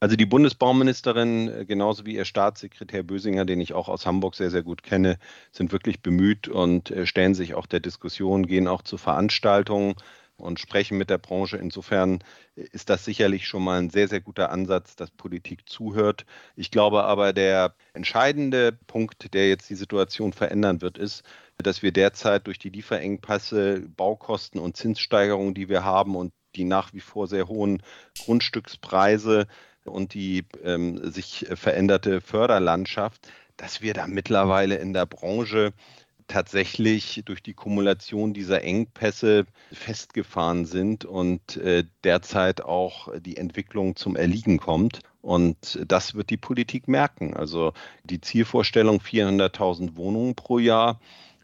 Also 0.00 0.16
die 0.16 0.24
Bundesbauministerin, 0.24 1.48
äh, 1.48 1.66
genauso 1.66 2.06
wie 2.06 2.14
ihr 2.14 2.24
Staatssekretär 2.24 3.02
Bösinger, 3.02 3.44
den 3.44 3.60
ich 3.60 3.74
auch 3.74 3.90
aus 3.90 4.06
Hamburg 4.06 4.34
sehr, 4.34 4.50
sehr 4.50 4.62
gut 4.62 4.82
kenne, 4.82 5.18
sind 5.52 5.72
wirklich 5.72 6.00
bemüht 6.00 6.48
und 6.48 6.90
äh, 6.90 7.04
stellen 7.04 7.34
sich 7.34 7.52
auch 7.52 7.66
der 7.66 7.80
Diskussion, 7.80 8.46
gehen 8.46 8.66
auch 8.66 8.80
zu 8.80 8.96
Veranstaltungen 8.96 9.94
und 10.38 10.58
sprechen 10.58 10.96
mit 10.96 11.10
der 11.10 11.18
Branche. 11.18 11.58
Insofern 11.58 12.20
äh, 12.56 12.62
ist 12.72 12.88
das 12.88 13.04
sicherlich 13.04 13.46
schon 13.46 13.62
mal 13.62 13.78
ein 13.78 13.90
sehr, 13.90 14.08
sehr 14.08 14.20
guter 14.20 14.50
Ansatz, 14.50 14.96
dass 14.96 15.10
Politik 15.10 15.68
zuhört. 15.68 16.24
Ich 16.56 16.70
glaube 16.70 17.04
aber, 17.04 17.34
der 17.34 17.74
entscheidende 17.92 18.72
Punkt, 18.86 19.34
der 19.34 19.50
jetzt 19.50 19.68
die 19.68 19.74
Situation 19.74 20.32
verändern 20.32 20.80
wird, 20.80 20.96
ist, 20.96 21.24
dass 21.62 21.82
wir 21.82 21.92
derzeit 21.92 22.46
durch 22.46 22.58
die 22.58 22.70
Lieferengpässe, 22.70 23.80
Baukosten 23.96 24.60
und 24.60 24.76
Zinssteigerungen, 24.76 25.54
die 25.54 25.68
wir 25.68 25.84
haben 25.84 26.14
und 26.14 26.32
die 26.54 26.64
nach 26.64 26.92
wie 26.92 27.00
vor 27.00 27.26
sehr 27.26 27.48
hohen 27.48 27.82
Grundstückspreise 28.24 29.46
und 29.84 30.14
die 30.14 30.44
ähm, 30.62 31.10
sich 31.10 31.46
veränderte 31.54 32.20
Förderlandschaft, 32.20 33.28
dass 33.56 33.82
wir 33.82 33.92
da 33.92 34.06
mittlerweile 34.06 34.76
in 34.76 34.92
der 34.92 35.06
Branche 35.06 35.72
tatsächlich 36.28 37.22
durch 37.24 37.42
die 37.42 37.54
Kumulation 37.54 38.34
dieser 38.34 38.62
Engpässe 38.62 39.46
festgefahren 39.72 40.66
sind 40.66 41.04
und 41.04 41.56
äh, 41.56 41.84
derzeit 42.04 42.60
auch 42.60 43.08
die 43.18 43.38
Entwicklung 43.38 43.96
zum 43.96 44.14
Erliegen 44.14 44.58
kommt. 44.58 45.00
Und 45.22 45.80
das 45.86 46.14
wird 46.14 46.30
die 46.30 46.36
Politik 46.36 46.86
merken. 46.86 47.34
Also 47.34 47.72
die 48.04 48.20
Zielvorstellung 48.20 48.98
400.000 49.00 49.96
Wohnungen 49.96 50.34
pro 50.34 50.58
Jahr, 50.58 51.00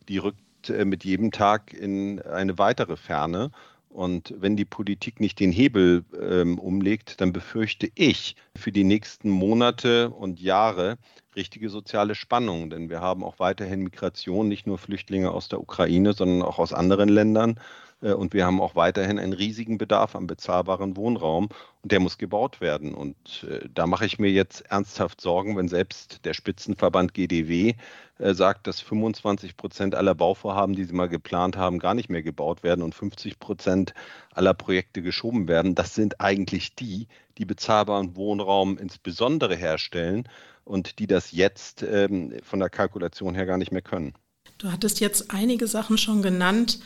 die 0.08 0.18
rückt 0.18 0.70
äh, 0.70 0.84
mit 0.84 1.04
jedem 1.04 1.30
Tag 1.30 1.72
in 1.72 2.20
eine 2.22 2.58
weitere 2.58 2.96
Ferne. 2.96 3.50
Und 3.88 4.34
wenn 4.36 4.56
die 4.56 4.64
Politik 4.64 5.20
nicht 5.20 5.38
den 5.38 5.52
Hebel 5.52 6.04
ähm, 6.20 6.58
umlegt, 6.58 7.20
dann 7.20 7.32
befürchte 7.32 7.88
ich 7.94 8.34
für 8.56 8.72
die 8.72 8.82
nächsten 8.82 9.30
Monate 9.30 10.10
und 10.10 10.40
Jahre 10.40 10.98
richtige 11.36 11.68
soziale 11.68 12.16
Spannungen. 12.16 12.70
Denn 12.70 12.90
wir 12.90 13.00
haben 13.00 13.22
auch 13.22 13.38
weiterhin 13.38 13.84
Migration, 13.84 14.48
nicht 14.48 14.66
nur 14.66 14.78
Flüchtlinge 14.78 15.30
aus 15.30 15.48
der 15.48 15.60
Ukraine, 15.60 16.12
sondern 16.12 16.42
auch 16.42 16.58
aus 16.58 16.72
anderen 16.72 17.08
Ländern. 17.08 17.60
Äh, 18.04 18.12
und 18.12 18.34
wir 18.34 18.46
haben 18.46 18.60
auch 18.60 18.76
weiterhin 18.76 19.18
einen 19.18 19.32
riesigen 19.32 19.78
Bedarf 19.78 20.14
an 20.14 20.26
bezahlbaren 20.26 20.96
Wohnraum 20.96 21.48
und 21.82 21.92
der 21.92 22.00
muss 22.00 22.18
gebaut 22.18 22.60
werden. 22.60 22.94
Und 22.94 23.46
äh, 23.50 23.68
da 23.72 23.86
mache 23.86 24.06
ich 24.06 24.18
mir 24.18 24.30
jetzt 24.30 24.60
ernsthaft 24.70 25.20
Sorgen, 25.20 25.56
wenn 25.56 25.68
selbst 25.68 26.24
der 26.24 26.34
Spitzenverband 26.34 27.14
GDW 27.14 27.74
äh, 28.18 28.34
sagt, 28.34 28.66
dass 28.66 28.80
25 28.80 29.56
Prozent 29.56 29.94
aller 29.94 30.14
Bauvorhaben, 30.14 30.74
die 30.76 30.84
sie 30.84 30.92
mal 30.92 31.08
geplant 31.08 31.56
haben, 31.56 31.78
gar 31.78 31.94
nicht 31.94 32.10
mehr 32.10 32.22
gebaut 32.22 32.62
werden 32.62 32.82
und 32.82 32.94
50 32.94 33.38
Prozent 33.38 33.94
aller 34.32 34.54
Projekte 34.54 35.02
geschoben 35.02 35.48
werden. 35.48 35.74
Das 35.74 35.94
sind 35.94 36.20
eigentlich 36.20 36.74
die, 36.74 37.08
die 37.38 37.46
bezahlbaren 37.46 38.16
Wohnraum 38.16 38.78
insbesondere 38.78 39.56
herstellen 39.56 40.28
und 40.64 40.98
die 40.98 41.06
das 41.06 41.32
jetzt 41.32 41.82
ähm, 41.82 42.34
von 42.42 42.60
der 42.60 42.70
Kalkulation 42.70 43.34
her 43.34 43.46
gar 43.46 43.58
nicht 43.58 43.72
mehr 43.72 43.82
können. 43.82 44.14
Du 44.58 44.70
hattest 44.70 45.00
jetzt 45.00 45.30
einige 45.30 45.66
Sachen 45.66 45.98
schon 45.98 46.22
genannt, 46.22 46.78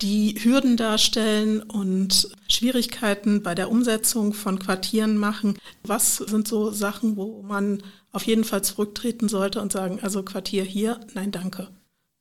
die 0.00 0.38
Hürden 0.42 0.76
darstellen 0.76 1.60
und 1.62 2.30
Schwierigkeiten 2.48 3.42
bei 3.42 3.54
der 3.54 3.70
Umsetzung 3.70 4.32
von 4.32 4.58
Quartieren 4.58 5.18
machen. 5.18 5.58
Was 5.82 6.16
sind 6.16 6.46
so 6.46 6.70
Sachen, 6.70 7.16
wo 7.16 7.42
man 7.42 7.82
auf 8.12 8.22
jeden 8.26 8.44
Fall 8.44 8.62
zurücktreten 8.62 9.28
sollte 9.28 9.60
und 9.60 9.72
sagen, 9.72 9.98
also 10.00 10.22
Quartier 10.22 10.64
hier, 10.64 11.00
nein, 11.14 11.32
danke? 11.32 11.68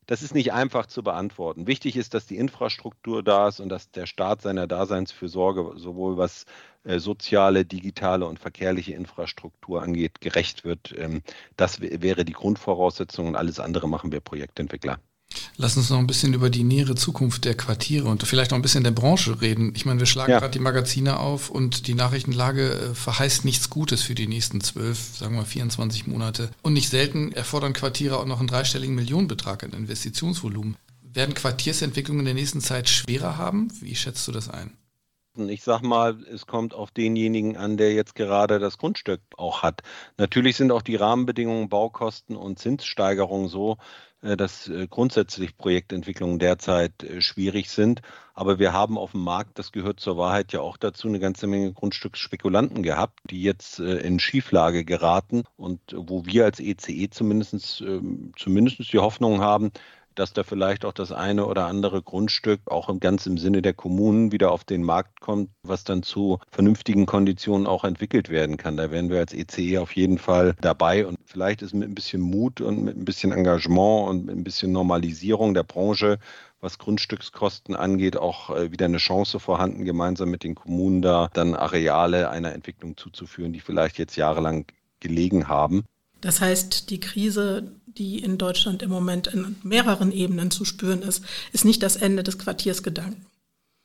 Das 0.07 0.21
ist 0.21 0.35
nicht 0.35 0.53
einfach 0.53 0.85
zu 0.85 1.03
beantworten. 1.03 1.67
Wichtig 1.67 1.97
ist, 1.97 2.13
dass 2.13 2.27
die 2.27 2.37
Infrastruktur 2.37 3.23
da 3.23 3.47
ist 3.47 3.59
und 3.59 3.69
dass 3.69 3.89
der 3.91 4.05
Staat 4.05 4.41
seiner 4.41 4.67
Daseinsfürsorge 4.67 5.73
sowohl 5.77 6.17
was 6.17 6.45
äh, 6.83 6.99
soziale, 6.99 7.65
digitale 7.65 8.25
und 8.27 8.39
verkehrliche 8.39 8.93
Infrastruktur 8.93 9.81
angeht, 9.81 10.21
gerecht 10.21 10.63
wird. 10.63 10.93
Ähm, 10.97 11.23
das 11.57 11.81
wäre 11.81 12.25
die 12.25 12.33
Grundvoraussetzung 12.33 13.27
und 13.27 13.35
alles 13.35 13.59
andere 13.59 13.89
machen 13.89 14.11
wir 14.11 14.19
Projektentwickler. 14.19 14.99
Lass 15.57 15.77
uns 15.77 15.89
noch 15.89 15.99
ein 15.99 16.07
bisschen 16.07 16.33
über 16.33 16.49
die 16.49 16.63
nähere 16.63 16.95
Zukunft 16.95 17.45
der 17.45 17.55
Quartiere 17.55 18.07
und 18.07 18.23
vielleicht 18.23 18.51
noch 18.51 18.57
ein 18.57 18.61
bisschen 18.61 18.83
der 18.83 18.91
Branche 18.91 19.41
reden. 19.41 19.73
Ich 19.75 19.85
meine, 19.85 19.99
wir 19.99 20.07
schlagen 20.07 20.31
ja. 20.31 20.39
gerade 20.39 20.51
die 20.51 20.59
Magazine 20.59 21.19
auf 21.19 21.49
und 21.49 21.87
die 21.87 21.93
Nachrichtenlage 21.93 22.71
äh, 22.71 22.95
verheißt 22.95 23.45
nichts 23.45 23.69
Gutes 23.69 24.01
für 24.01 24.15
die 24.15 24.27
nächsten 24.27 24.61
zwölf, 24.61 25.17
sagen 25.17 25.35
wir 25.35 25.45
24 25.45 26.07
Monate. 26.07 26.49
Und 26.61 26.73
nicht 26.73 26.89
selten 26.89 27.31
erfordern 27.31 27.73
Quartiere 27.73 28.17
auch 28.17 28.25
noch 28.25 28.39
einen 28.39 28.47
dreistelligen 28.47 28.95
Millionenbetrag 28.95 29.63
an 29.63 29.71
Investitionsvolumen. 29.71 30.75
Werden 31.01 31.33
Quartiersentwicklungen 31.33 32.21
in 32.21 32.25
der 32.25 32.33
nächsten 32.33 32.61
Zeit 32.61 32.89
schwerer 32.89 33.37
haben? 33.37 33.69
Wie 33.79 33.95
schätzt 33.95 34.27
du 34.27 34.31
das 34.31 34.49
ein? 34.49 34.77
Ich 35.37 35.63
sag 35.63 35.81
mal, 35.81 36.17
es 36.31 36.45
kommt 36.45 36.73
auf 36.73 36.91
denjenigen 36.91 37.57
an, 37.57 37.75
der 37.75 37.93
jetzt 37.93 38.15
gerade 38.15 38.57
das 38.59 38.77
Grundstück 38.77 39.21
auch 39.35 39.63
hat. 39.63 39.81
Natürlich 40.17 40.55
sind 40.55 40.71
auch 40.71 40.81
die 40.81 40.95
Rahmenbedingungen, 40.95 41.67
Baukosten 41.67 42.37
und 42.37 42.57
Zinssteigerungen 42.57 43.49
so, 43.49 43.77
dass 44.35 44.67
äh, 44.67 44.87
grundsätzlich 44.87 45.55
Projektentwicklungen 45.57 46.39
derzeit 46.39 47.03
äh, 47.03 47.21
schwierig 47.21 47.69
sind. 47.69 48.01
Aber 48.33 48.59
wir 48.59 48.73
haben 48.73 48.97
auf 48.97 49.11
dem 49.11 49.23
Markt, 49.23 49.59
das 49.59 49.71
gehört 49.71 49.99
zur 49.99 50.17
Wahrheit 50.17 50.51
ja 50.51 50.61
auch 50.61 50.77
dazu, 50.77 51.07
eine 51.07 51.19
ganze 51.19 51.47
Menge 51.47 51.71
Grundstücksspekulanten 51.71 52.83
gehabt, 52.83 53.19
die 53.29 53.41
jetzt 53.41 53.79
in 53.79 54.19
Schieflage 54.19 54.83
geraten 54.83 55.43
und 55.55 55.79
wo 55.95 56.25
wir 56.25 56.43
als 56.43 56.59
ECE 56.59 57.09
zumindest, 57.09 57.81
ähm, 57.81 58.33
zumindest 58.35 58.91
die 58.91 58.99
Hoffnung 58.99 59.39
haben, 59.39 59.71
dass 60.15 60.33
da 60.33 60.43
vielleicht 60.43 60.85
auch 60.85 60.93
das 60.93 61.11
eine 61.11 61.45
oder 61.45 61.67
andere 61.67 62.01
Grundstück 62.01 62.61
auch 62.65 62.89
im 62.89 62.99
ganz 62.99 63.25
im 63.25 63.37
Sinne 63.37 63.61
der 63.61 63.73
Kommunen 63.73 64.31
wieder 64.31 64.51
auf 64.51 64.63
den 64.63 64.83
Markt 64.83 65.21
kommt, 65.21 65.49
was 65.63 65.83
dann 65.83 66.03
zu 66.03 66.39
vernünftigen 66.51 67.05
Konditionen 67.05 67.67
auch 67.67 67.83
entwickelt 67.83 68.29
werden 68.29 68.57
kann. 68.57 68.77
Da 68.77 68.91
wären 68.91 69.09
wir 69.09 69.19
als 69.19 69.33
ECE 69.33 69.73
e 69.73 69.77
auf 69.77 69.95
jeden 69.95 70.17
Fall 70.17 70.55
dabei 70.61 71.05
und 71.05 71.17
vielleicht 71.25 71.61
ist 71.61 71.73
mit 71.73 71.89
ein 71.89 71.95
bisschen 71.95 72.21
Mut 72.21 72.61
und 72.61 72.83
mit 72.83 72.97
ein 72.97 73.05
bisschen 73.05 73.31
Engagement 73.31 74.09
und 74.09 74.25
mit 74.25 74.35
ein 74.35 74.43
bisschen 74.43 74.71
Normalisierung 74.71 75.53
der 75.53 75.63
Branche 75.63 76.19
was 76.61 76.79
Grundstückskosten 76.79 77.75
angeht, 77.75 78.17
auch 78.17 78.49
äh, 78.49 78.71
wieder 78.71 78.85
eine 78.85 78.97
Chance 78.97 79.39
vorhanden, 79.39 79.85
gemeinsam 79.85 80.29
mit 80.29 80.43
den 80.43 80.55
Kommunen 80.55 81.01
da 81.01 81.29
dann 81.33 81.53
Areale 81.53 82.29
einer 82.29 82.53
Entwicklung 82.53 82.97
zuzuführen, 82.97 83.53
die 83.53 83.59
vielleicht 83.59 83.99
jetzt 83.99 84.15
jahrelang 84.15 84.65
gelegen 84.99 85.47
haben. 85.47 85.85
Das 86.21 86.41
heißt, 86.41 86.89
die 86.89 86.99
Krise, 86.99 87.71
die 87.97 88.19
in 88.19 88.37
Deutschland 88.37 88.83
im 88.83 88.89
Moment 88.89 89.27
in 89.27 89.55
mehreren 89.63 90.11
Ebenen 90.11 90.51
zu 90.51 90.65
spüren 90.65 91.01
ist, 91.01 91.23
ist 91.51 91.65
nicht 91.65 91.83
das 91.83 91.95
Ende 91.95 92.23
des 92.23 92.37
Quartiersgedanken. 92.37 93.25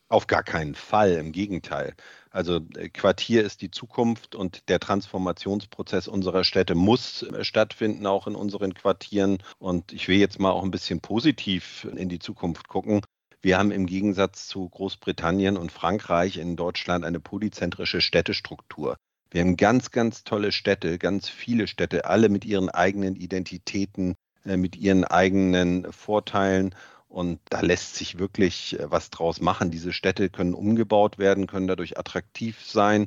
Auf 0.09 0.27
gar 0.27 0.43
keinen 0.43 0.75
Fall, 0.75 1.13
im 1.13 1.31
Gegenteil. 1.31 1.95
Also 2.31 2.61
äh, 2.77 2.89
Quartier 2.89 3.45
ist 3.45 3.63
die 3.63 3.71
Zukunft 3.71 4.35
und 4.35 4.69
der 4.69 4.81
Transformationsprozess 4.81 6.09
unserer 6.09 6.43
Städte 6.43 6.75
muss 6.75 7.23
äh, 7.23 7.45
stattfinden, 7.45 8.07
auch 8.07 8.27
in 8.27 8.35
unseren 8.35 8.75
Quartieren. 8.75 9.39
Und 9.59 9.93
ich 9.93 10.09
will 10.09 10.19
jetzt 10.19 10.41
mal 10.41 10.51
auch 10.51 10.65
ein 10.65 10.73
bisschen 10.73 11.01
positiv 11.01 11.87
in 11.97 12.09
die 12.09 12.19
Zukunft 12.19 12.67
gucken. 12.67 13.03
Wir 13.41 13.57
haben 13.57 13.71
im 13.71 13.87
Gegensatz 13.87 14.49
zu 14.49 14.69
Großbritannien 14.69 15.57
und 15.57 15.71
Frankreich 15.71 16.39
in 16.39 16.57
Deutschland 16.57 17.05
eine 17.05 17.21
polyzentrische 17.21 18.01
Städtestruktur. 18.01 18.97
Wir 19.31 19.43
haben 19.43 19.57
ganz, 19.57 19.93
ganz 19.93 20.25
tolle 20.25 20.51
Städte, 20.51 20.99
ganz 20.99 21.29
viele 21.29 21.69
Städte, 21.69 22.05
alle 22.05 22.29
mit 22.29 22.45
ihren 22.45 22.69
eigenen 22.69 23.15
Identitäten, 23.15 24.17
äh, 24.45 24.57
mit 24.57 24.75
ihren 24.77 25.05
eigenen 25.05 25.91
Vorteilen. 25.93 26.75
Und 27.09 27.41
da 27.49 27.61
lässt 27.61 27.95
sich 27.95 28.19
wirklich 28.19 28.79
äh, 28.79 28.91
was 28.91 29.11
draus 29.11 29.41
machen. 29.41 29.71
Diese 29.71 29.93
Städte 29.93 30.31
können 30.31 30.55
umgebaut 30.55 31.19
werden, 31.19 31.47
können 31.47 31.69
dadurch 31.69 31.97
attraktiv 31.99 32.65
sein. 32.65 33.07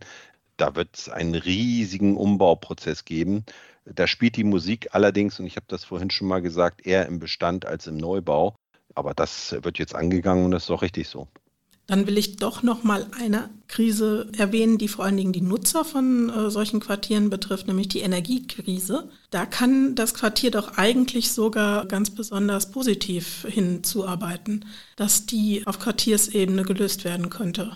Da 0.58 0.76
wird 0.76 0.96
es 0.98 1.10
einen 1.10 1.36
riesigen 1.36 2.16
Umbauprozess 2.16 3.04
geben. 3.06 3.46
Da 3.86 4.08
spielt 4.08 4.38
die 4.38 4.46
Musik 4.46 4.90
allerdings, 4.96 5.40
und 5.40 5.46
ich 5.46 5.58
habe 5.58 5.66
das 5.68 5.84
vorhin 5.84 6.10
schon 6.10 6.28
mal 6.28 6.42
gesagt, 6.42 6.86
eher 6.86 7.06
im 7.08 7.20
Bestand 7.20 7.66
als 7.66 7.88
im 7.88 7.98
Neubau. 7.98 8.56
Aber 8.96 9.14
das 9.14 9.58
wird 9.64 9.80
jetzt 9.80 9.96
angegangen 9.96 10.46
und 10.46 10.52
das 10.52 10.64
ist 10.66 10.72
auch 10.72 10.84
richtig 10.84 11.10
so. 11.10 11.28
Dann 11.86 12.08
will 12.08 12.18
ich 12.18 12.38
doch 12.38 12.64
noch 12.64 12.84
mal 12.84 13.08
eine 13.20 13.50
Krise 13.68 14.30
erwähnen, 14.38 14.78
die 14.78 14.88
vor 14.88 15.04
allen 15.04 15.18
Dingen 15.18 15.34
die 15.34 15.42
Nutzer 15.42 15.84
von 15.84 16.30
äh, 16.30 16.50
solchen 16.50 16.80
Quartieren 16.80 17.30
betrifft, 17.30 17.68
nämlich 17.68 17.90
die 17.90 18.00
Energiekrise. 18.00 19.10
Da 19.32 19.46
kann 19.46 19.94
das 19.96 20.14
Quartier 20.14 20.52
doch 20.52 20.78
eigentlich 20.78 21.32
sogar 21.32 21.86
ganz 21.86 22.10
besonders 22.10 22.72
positiv 22.72 23.46
hinzuarbeiten, 23.50 24.66
dass 24.96 25.26
die 25.26 25.68
auf 25.68 25.80
Quartiersebene 25.80 26.64
gelöst 26.64 27.04
werden 27.04 27.30
könnte. 27.30 27.76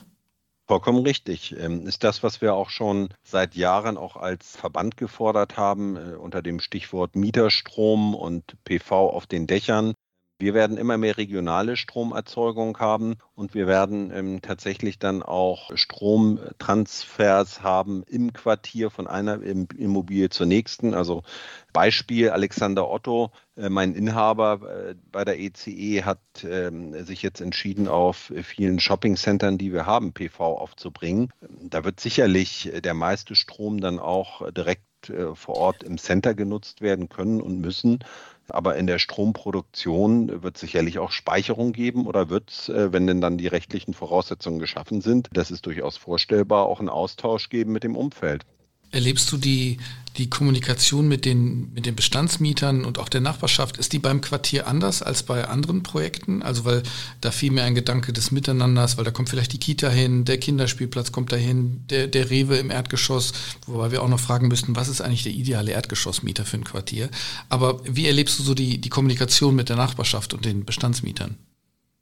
Vollkommen 0.67 1.03
richtig. 1.03 1.55
Ähm, 1.57 1.87
ist 1.87 2.03
das, 2.03 2.23
was 2.23 2.41
wir 2.41 2.53
auch 2.53 2.69
schon 2.69 3.07
seit 3.23 3.55
Jahren 3.55 3.95
auch 3.95 4.17
als 4.17 4.57
Verband 4.57 4.97
gefordert 4.97 5.55
haben, 5.55 5.95
äh, 5.95 6.15
unter 6.15 6.41
dem 6.41 6.59
Stichwort 6.59 7.15
Mieterstrom 7.15 8.13
und 8.13 8.57
PV 8.65 9.09
auf 9.09 9.27
den 9.27 9.47
Dächern. 9.47 9.93
Wir 10.39 10.53
werden 10.53 10.77
immer 10.77 10.99
mehr 10.99 11.17
regionale 11.17 11.77
Stromerzeugung 11.77 12.77
haben 12.77 13.15
und 13.33 13.55
wir 13.55 13.65
werden 13.65 14.11
ähm, 14.13 14.41
tatsächlich 14.43 14.99
dann 14.99 15.23
auch 15.23 15.75
Stromtransfers 15.75 17.63
haben 17.63 18.03
im 18.03 18.33
Quartier 18.33 18.91
von 18.91 19.07
einer 19.07 19.41
Immobilie 19.41 20.29
zur 20.29 20.45
nächsten. 20.45 20.93
Also 20.93 21.23
Beispiel 21.73 22.29
Alexander 22.29 22.87
Otto, 22.87 23.31
äh, 23.55 23.69
mein 23.69 23.95
Inhaber 23.95 24.89
äh, 24.89 24.95
bei 25.11 25.25
der 25.25 25.39
ECE, 25.39 25.71
e 25.71 26.03
hat 26.03 26.43
äh, 26.43 26.71
sich 27.03 27.23
jetzt 27.23 27.41
entschieden, 27.41 27.87
auf 27.87 28.31
vielen 28.43 28.79
Shoppingcentern, 28.79 29.57
die 29.57 29.73
wir 29.73 29.87
haben, 29.87 30.13
PV 30.13 30.59
aufzubringen. 30.59 31.33
Da 31.61 31.83
wird 31.83 31.99
sicherlich 31.99 32.71
der 32.83 32.93
meiste 32.93 33.33
Strom 33.33 33.81
dann 33.81 33.97
auch 33.97 34.51
direkt 34.51 34.83
äh, 35.09 35.35
vor 35.35 35.55
Ort 35.55 35.83
im 35.83 35.97
Center 35.97 36.33
genutzt 36.33 36.81
werden 36.81 37.09
können 37.09 37.41
und 37.41 37.59
müssen. 37.59 37.99
Aber 38.49 38.75
in 38.75 38.87
der 38.87 38.99
Stromproduktion 38.99 40.43
wird 40.43 40.55
es 40.55 40.61
sicherlich 40.61 40.99
auch 40.99 41.11
Speicherung 41.11 41.73
geben 41.73 42.05
oder 42.07 42.29
wird 42.29 42.51
es, 42.51 42.69
äh, 42.69 42.93
wenn 42.93 43.07
denn 43.07 43.21
dann 43.21 43.37
die 43.37 43.47
rechtlichen 43.47 43.93
Voraussetzungen 43.93 44.59
geschaffen 44.59 45.01
sind, 45.01 45.29
das 45.33 45.51
ist 45.51 45.65
durchaus 45.65 45.97
vorstellbar, 45.97 46.65
auch 46.65 46.79
einen 46.79 46.89
Austausch 46.89 47.49
geben 47.49 47.71
mit 47.71 47.83
dem 47.83 47.95
Umfeld. 47.95 48.45
Erlebst 48.91 49.31
du 49.31 49.37
die, 49.37 49.77
Die 50.17 50.31
Kommunikation 50.31 51.07
mit 51.07 51.25
den, 51.25 51.71
mit 51.75 51.85
den 51.85 51.95
Bestandsmietern 51.95 52.85
und 52.85 52.97
auch 52.97 53.07
der 53.07 53.21
Nachbarschaft, 53.21 53.77
ist 53.77 53.93
die 53.93 53.99
beim 53.99 54.19
Quartier 54.19 54.65
anders 54.65 55.03
als 55.03 55.21
bei 55.21 55.47
anderen 55.47 55.83
Projekten? 55.83 56.41
Also 56.41 56.65
weil 56.65 56.81
da 57.21 57.29
fiel 57.29 57.51
mir 57.51 57.63
ein 57.63 57.75
Gedanke 57.75 58.13
des 58.13 58.31
Miteinanders, 58.31 58.97
weil 58.97 59.05
da 59.05 59.11
kommt 59.11 59.29
vielleicht 59.29 59.53
die 59.53 59.59
Kita 59.59 59.89
hin, 59.89 60.25
der 60.25 60.39
Kinderspielplatz 60.39 61.11
kommt 61.11 61.31
dahin, 61.31 61.83
der, 61.91 62.07
der 62.07 62.31
Rewe 62.31 62.57
im 62.57 62.71
Erdgeschoss, 62.71 63.31
wobei 63.67 63.91
wir 63.91 64.01
auch 64.01 64.09
noch 64.09 64.19
fragen 64.19 64.47
müssten, 64.47 64.75
was 64.75 64.89
ist 64.89 65.01
eigentlich 65.01 65.21
der 65.21 65.33
ideale 65.33 65.73
Erdgeschossmieter 65.73 66.45
für 66.45 66.57
ein 66.57 66.63
Quartier? 66.63 67.11
Aber 67.49 67.79
wie 67.85 68.07
erlebst 68.07 68.39
du 68.39 68.43
so 68.43 68.55
die, 68.55 68.79
die 68.79 68.89
Kommunikation 68.89 69.55
mit 69.55 69.69
der 69.69 69.75
Nachbarschaft 69.75 70.33
und 70.33 70.45
den 70.45 70.65
Bestandsmietern? 70.65 71.37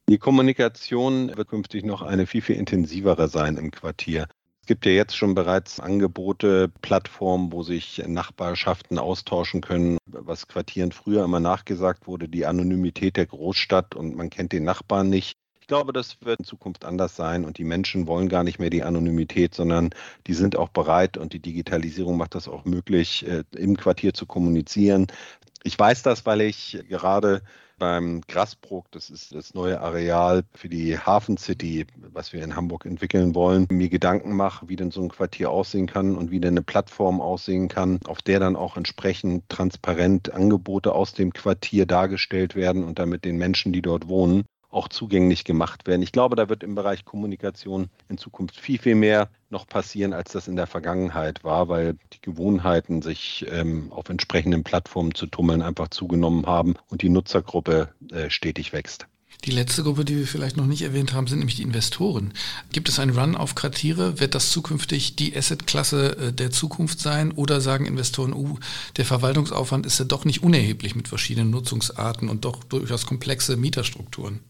Die 0.07 0.19
Kommunikation 0.19 1.35
wird 1.35 1.49
künftig 1.49 1.83
noch 1.83 2.01
eine 2.01 2.27
viel, 2.27 2.41
viel 2.41 2.55
intensivere 2.55 3.27
sein 3.27 3.57
im 3.57 3.71
Quartier. 3.71 4.27
Es 4.65 4.67
gibt 4.67 4.87
ja 4.87 4.93
jetzt 4.93 5.15
schon 5.15 5.35
bereits 5.35 5.79
Angebote, 5.79 6.71
Plattformen, 6.81 7.51
wo 7.51 7.61
sich 7.61 8.01
Nachbarschaften 8.07 8.97
austauschen 8.97 9.61
können, 9.61 9.99
was 10.07 10.47
Quartieren 10.47 10.91
früher 10.91 11.23
immer 11.23 11.39
nachgesagt 11.39 12.07
wurde, 12.07 12.27
die 12.27 12.47
Anonymität 12.47 13.15
der 13.15 13.27
Großstadt 13.27 13.93
und 13.93 14.15
man 14.15 14.31
kennt 14.31 14.53
den 14.53 14.63
Nachbarn 14.63 15.07
nicht. 15.07 15.37
Ich 15.61 15.67
glaube, 15.67 15.93
das 15.93 16.17
wird 16.21 16.39
in 16.39 16.45
Zukunft 16.45 16.83
anders 16.83 17.15
sein 17.15 17.45
und 17.45 17.59
die 17.59 17.63
Menschen 17.63 18.07
wollen 18.07 18.27
gar 18.27 18.43
nicht 18.43 18.57
mehr 18.57 18.71
die 18.71 18.81
Anonymität, 18.81 19.53
sondern 19.53 19.91
die 20.25 20.33
sind 20.33 20.55
auch 20.55 20.69
bereit 20.69 21.15
und 21.15 21.33
die 21.33 21.39
Digitalisierung 21.39 22.17
macht 22.17 22.33
das 22.33 22.47
auch 22.47 22.65
möglich, 22.65 23.23
äh, 23.27 23.43
im 23.55 23.77
Quartier 23.77 24.15
zu 24.15 24.25
kommunizieren. 24.25 25.05
Ich 25.61 25.77
weiß 25.77 26.01
das, 26.01 26.25
weil 26.25 26.41
ich 26.41 26.79
gerade 26.89 27.43
beim 27.77 28.21
Grasbrook, 28.21 28.91
das 28.91 29.09
ist 29.09 29.33
das 29.33 29.53
neue 29.53 29.81
Areal 29.81 30.43
für 30.53 30.69
die 30.69 30.97
Hafen 30.97 31.37
City, 31.37 31.85
was 32.11 32.33
wir 32.33 32.43
in 32.43 32.55
Hamburg 32.55 32.85
entwickeln 32.85 33.35
wollen, 33.35 33.67
mir 33.69 33.89
Gedanken 33.89 34.35
mache, 34.35 34.69
wie 34.69 34.75
denn 34.75 34.91
so 34.91 35.01
ein 35.01 35.09
Quartier 35.09 35.51
aussehen 35.51 35.87
kann 35.87 36.15
und 36.15 36.31
wie 36.31 36.39
denn 36.39 36.53
eine 36.53 36.63
Plattform 36.63 37.21
aussehen 37.21 37.67
kann, 37.67 37.99
auf 38.05 38.21
der 38.21 38.39
dann 38.39 38.55
auch 38.55 38.77
entsprechend 38.77 39.47
transparent 39.49 40.33
Angebote 40.33 40.93
aus 40.93 41.13
dem 41.13 41.33
Quartier 41.33 41.85
dargestellt 41.85 42.55
werden 42.55 42.83
und 42.83 42.99
damit 42.99 43.25
den 43.25 43.37
Menschen, 43.37 43.73
die 43.73 43.81
dort 43.81 44.07
wohnen, 44.07 44.45
auch 44.75 44.89
zugänglich 44.89 45.45
gemacht 45.45 45.87
werden. 45.87 46.01
Ich 46.01 46.11
glaube, 46.11 46.35
da 46.35 46.49
wird 46.49 46.61
im 46.61 46.75
Bereich 46.75 47.05
Kommunikation 47.05 47.89
in 48.09 48.17
Zukunft 48.17 48.59
viel, 48.59 48.77
viel 48.77 48.95
mehr 48.95 49.29
noch 49.49 49.67
passieren, 49.67 50.13
als 50.13 50.33
das 50.33 50.47
in 50.47 50.57
der 50.57 50.67
Vergangenheit 50.67 51.43
war, 51.43 51.69
weil 51.69 51.95
die 52.13 52.21
Gewohnheiten, 52.21 53.01
sich 53.01 53.45
ähm, 53.49 53.91
auf 53.91 54.09
entsprechenden 54.09 54.63
Plattformen 54.63 55.15
zu 55.15 55.27
tummeln, 55.27 55.61
einfach 55.61 55.87
zugenommen 55.87 56.45
haben 56.45 56.75
und 56.89 57.01
die 57.01 57.09
Nutzergruppe 57.09 57.89
äh, 58.11 58.29
stetig 58.29 58.73
wächst. 58.73 59.07
Die 59.45 59.51
letzte 59.51 59.83
Gruppe, 59.83 60.05
die 60.05 60.17
wir 60.17 60.27
vielleicht 60.27 60.57
noch 60.57 60.65
nicht 60.65 60.81
erwähnt 60.81 61.13
haben, 61.13 61.27
sind 61.27 61.39
nämlich 61.39 61.57
die 61.57 61.63
Investoren. 61.63 62.33
Gibt 62.71 62.89
es 62.89 62.99
einen 62.99 63.17
Run 63.17 63.35
auf 63.35 63.53
Quartiere? 63.53 64.19
Wird 64.19 64.33
das 64.33 64.49
zukünftig 64.49 65.15
die 65.15 65.37
Assetklasse 65.37 66.17
äh, 66.17 66.33
der 66.33 66.51
Zukunft 66.51 66.99
sein? 66.99 67.31
Oder 67.31 67.61
sagen 67.61 67.85
Investoren, 67.85 68.33
uh, 68.33 68.57
der 68.97 69.05
Verwaltungsaufwand 69.05 69.85
ist 69.85 69.99
ja 69.99 70.05
doch 70.05 70.25
nicht 70.25 70.41
unerheblich 70.43 70.95
mit 70.95 71.07
verschiedenen 71.07 71.51
Nutzungsarten 71.51 72.27
und 72.27 72.43
doch 72.43 72.63
durchaus 72.63 73.05
komplexe 73.05 73.55
Mieterstrukturen? 73.55 74.41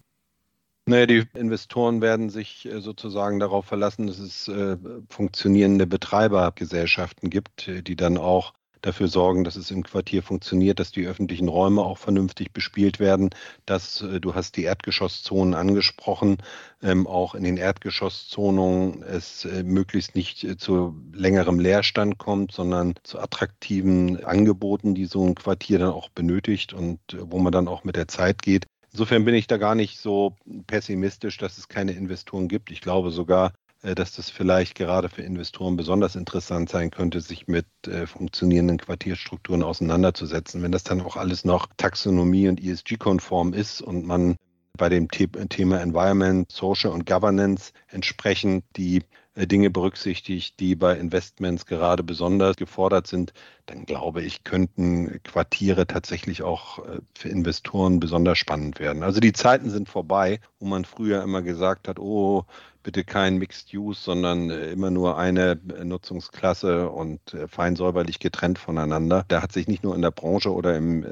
Naja, 0.87 1.07
die 1.07 1.23
Investoren 1.33 1.99
werden 2.01 2.29
sich 2.29 2.67
äh, 2.67 2.79
sozusagen 2.79 3.39
darauf 3.39 3.65
verlassen, 3.65 4.05
dass 4.05 4.19
es 4.19 4.47
äh, 4.47 4.77
funktionierende 5.09 5.87
Betreibergesellschaften 5.87 7.31
gibt, 7.31 7.67
äh, 7.67 7.81
die 7.81 7.95
dann 7.95 8.19
auch 8.19 8.53
dafür 8.81 9.07
sorgen, 9.07 9.43
dass 9.43 9.55
es 9.55 9.71
im 9.71 9.81
Quartier 9.81 10.21
funktioniert, 10.21 10.79
dass 10.79 10.91
die 10.91 11.07
öffentlichen 11.07 11.47
Räume 11.47 11.81
auch 11.81 11.97
vernünftig 11.97 12.53
bespielt 12.53 12.99
werden, 12.99 13.31
dass 13.65 14.05
du 14.21 14.35
hast 14.35 14.57
die 14.57 14.63
Erdgeschosszonen 14.63 15.55
angesprochen, 15.55 16.37
ähm, 16.83 17.07
auch 17.07 17.33
in 17.33 17.43
den 17.43 17.57
Erdgeschosszonen 17.57 19.01
es 19.01 19.47
möglichst 19.63 20.13
nicht 20.13 20.61
zu 20.61 20.95
längerem 21.13 21.57
Leerstand 21.57 22.19
kommt, 22.19 22.51
sondern 22.51 22.93
zu 23.01 23.17
attraktiven 23.19 24.23
Angeboten, 24.23 24.93
die 24.93 25.05
so 25.05 25.25
ein 25.25 25.33
Quartier 25.33 25.79
dann 25.79 25.89
auch 25.89 26.09
benötigt 26.09 26.73
und 26.73 26.99
wo 27.19 27.39
man 27.39 27.51
dann 27.51 27.67
auch 27.67 27.85
mit 27.85 27.95
der 27.95 28.07
Zeit 28.07 28.43
geht. 28.43 28.67
Insofern 28.95 29.25
bin 29.25 29.35
ich 29.35 29.45
da 29.45 29.57
gar 29.57 29.75
nicht 29.75 29.99
so 29.99 30.37
pessimistisch, 30.67 31.37
dass 31.37 31.57
es 31.57 31.67
keine 31.67 31.91
Investoren 31.91 32.47
gibt. 32.47 32.71
Ich 32.71 32.79
glaube 32.79 33.11
sogar, 33.11 33.51
äh, 33.81 33.93
dass 33.93 34.13
das 34.13 34.29
vielleicht 34.29 34.73
gerade 34.73 35.09
für 35.09 35.21
Investoren 35.21 35.75
besonders 35.75 36.15
interessant 36.15 36.69
sein 36.69 36.91
könnte, 36.91 37.19
sich 37.19 37.45
mit 37.45 37.65
äh, 37.87 38.07
funktionierenden 38.07 38.77
Quartierstrukturen 38.77 39.63
auseinanderzusetzen. 39.63 40.63
Wenn 40.63 40.71
das 40.71 40.85
dann 40.85 41.01
auch 41.01 41.17
alles 41.17 41.43
noch 41.43 41.67
Taxonomie 41.75 42.47
und 42.47 42.63
ESG-konform 42.63 43.51
ist 43.51 43.81
und 43.81 44.05
man 44.05 44.37
bei 44.77 44.87
dem 44.87 45.09
Thema 45.09 45.81
Environment, 45.81 46.49
Social 46.49 46.91
und 46.91 47.05
Governance 47.05 47.73
entsprechend 47.89 48.63
die 48.77 49.03
Dinge 49.35 49.69
berücksichtigt, 49.69 50.59
die 50.59 50.75
bei 50.75 50.97
Investments 50.97 51.65
gerade 51.65 52.03
besonders 52.03 52.55
gefordert 52.55 53.07
sind, 53.07 53.33
dann 53.65 53.85
glaube 53.85 54.21
ich, 54.21 54.43
könnten 54.43 55.21
Quartiere 55.23 55.87
tatsächlich 55.87 56.41
auch 56.41 56.79
äh, 56.79 56.99
für 57.13 57.29
Investoren 57.29 57.99
besonders 57.99 58.37
spannend 58.37 58.79
werden. 58.79 59.03
Also 59.03 59.19
die 59.19 59.33
Zeiten 59.33 59.69
sind 59.69 59.89
vorbei, 59.89 60.39
wo 60.59 60.65
man 60.67 60.85
früher 60.85 61.21
immer 61.21 61.41
gesagt 61.41 61.87
hat, 61.87 61.99
oh, 61.99 62.45
bitte 62.83 63.03
kein 63.03 63.37
Mixed 63.37 63.73
Use, 63.73 64.01
sondern 64.01 64.49
äh, 64.49 64.71
immer 64.71 64.91
nur 64.91 65.17
eine 65.17 65.59
Nutzungsklasse 65.83 66.89
und 66.89 67.19
fein 67.47 67.75
säuberlich 67.75 68.19
getrennt 68.19 68.57
voneinander. 68.57 69.25
Da 69.27 69.41
hat 69.41 69.51
sich 69.51 69.67
nicht 69.67 69.83
nur 69.83 69.95
in 69.95 70.01
der 70.01 70.11
Branche 70.11 70.53
oder 70.53 70.77
im 70.77 71.03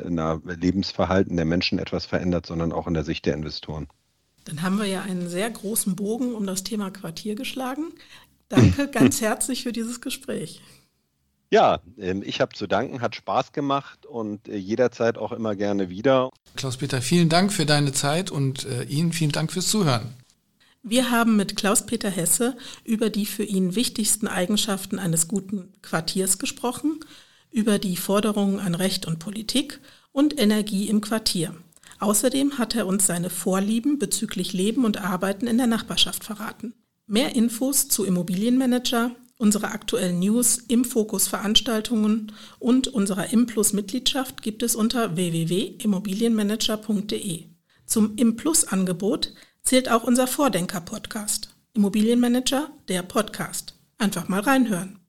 Lebensverhalten 0.46 1.36
der 1.36 1.46
Menschen 1.46 1.80
etwas 1.80 2.06
verändert, 2.06 2.46
sondern 2.46 2.72
auch 2.72 2.88
in 2.88 2.94
der 2.94 3.04
Sicht 3.04 3.26
der 3.26 3.34
Investoren. 3.34 3.88
Dann 4.46 4.62
haben 4.62 4.78
wir 4.78 4.86
ja 4.86 5.02
einen 5.02 5.30
sehr 5.30 5.50
großen 5.50 5.96
Bogen 5.96 6.34
um 6.36 6.46
das 6.46 6.64
Thema 6.64 6.92
Quartier 6.92 7.36
geschlagen. 7.36 7.94
Danke 8.50 8.88
ganz 8.92 9.22
herzlich 9.22 9.64
für 9.64 9.72
dieses 9.72 10.02
Gespräch. 10.02 10.62
Ja, 11.54 11.82
ähm, 12.00 12.24
ich 12.26 12.42
habe 12.42 12.56
zu 12.56 12.66
danken, 12.66 13.02
hat 13.02 13.16
Spaß 13.16 13.52
gemacht 13.52 14.08
und 14.08 14.48
äh, 14.48 14.56
jederzeit 14.56 15.20
auch 15.20 15.32
immer 15.32 15.56
gerne 15.56 15.90
wieder. 15.90 16.32
Klaus-Peter, 16.56 17.00
vielen 17.02 17.30
Dank 17.30 17.54
für 17.54 17.68
deine 17.68 17.92
Zeit 17.92 18.32
und 18.32 18.66
äh, 18.66 18.84
Ihnen 18.86 19.14
vielen 19.14 19.32
Dank 19.32 19.52
fürs 19.52 19.68
Zuhören. 19.68 20.16
Wir 20.82 21.12
haben 21.12 21.36
mit 21.36 21.56
Klaus-Peter 21.56 22.10
Hesse 22.10 22.58
über 22.84 23.10
die 23.10 23.26
für 23.26 23.44
ihn 23.44 23.76
wichtigsten 23.76 24.28
Eigenschaften 24.28 25.00
eines 25.00 25.28
guten 25.28 25.72
Quartiers 25.82 26.40
gesprochen, 26.40 27.00
über 27.52 27.78
die 27.78 27.98
Forderungen 27.98 28.60
an 28.60 28.76
Recht 28.76 29.06
und 29.06 29.20
Politik 29.20 29.80
und 30.12 30.40
Energie 30.40 30.90
im 30.90 31.02
Quartier. 31.02 31.56
Außerdem 32.04 32.58
hat 32.58 32.76
er 32.76 32.86
uns 32.86 33.06
seine 33.06 33.30
Vorlieben 33.30 33.98
bezüglich 33.98 34.52
Leben 34.52 34.84
und 34.84 34.98
Arbeiten 34.98 35.48
in 35.48 35.58
der 35.58 35.68
Nachbarschaft 35.68 36.26
verraten. 36.26 36.74
Mehr 37.08 37.34
Infos 37.34 37.88
zu 37.88 38.04
Immobilienmanager, 38.04 39.12
unsere 39.38 39.70
aktuellen 39.70 40.20
News, 40.20 40.58
im 40.58 40.84
Fokus 40.84 41.30
Veranstaltungen 41.30 42.34
und 42.60 42.90
unserer 42.90 43.32
Implus 43.32 43.72
Mitgliedschaft 43.72 44.42
gibt 44.42 44.64
es 44.64 44.76
unter 44.76 45.16
www.immobilienmanager.de. 45.16 47.46
Zum 47.86 48.18
Implus 48.18 48.68
Angebot 48.68 49.34
zählt 49.62 49.90
auch 49.90 50.04
unser 50.04 50.28
Vordenker 50.28 50.82
Podcast. 50.82 51.56
Immobilienmanager, 51.74 52.70
der 52.90 53.04
Podcast. 53.04 53.76
Einfach 53.98 54.28
mal 54.28 54.42
reinhören. 54.42 55.00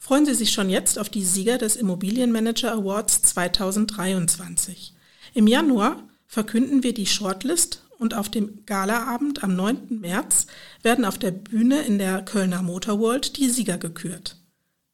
Freuen 0.00 0.26
Sie 0.26 0.34
sich 0.34 0.50
schon 0.50 0.70
jetzt 0.70 0.98
auf 0.98 1.08
die 1.08 1.22
Sieger 1.22 1.58
des 1.58 1.76
Immobilienmanager 1.76 2.72
Awards 2.72 3.22
2023. 3.22 4.96
Im 5.34 5.46
Januar 5.46 6.02
verkünden 6.32 6.82
wir 6.82 6.94
die 6.94 7.04
Shortlist 7.04 7.84
und 7.98 8.14
auf 8.14 8.30
dem 8.30 8.64
Galaabend 8.64 9.44
am 9.44 9.54
9. 9.54 10.00
März 10.00 10.46
werden 10.82 11.04
auf 11.04 11.18
der 11.18 11.30
Bühne 11.30 11.82
in 11.82 11.98
der 11.98 12.22
Kölner 12.22 12.62
Motor 12.62 12.98
World 13.00 13.36
die 13.36 13.50
Sieger 13.50 13.76
gekürt. 13.76 14.38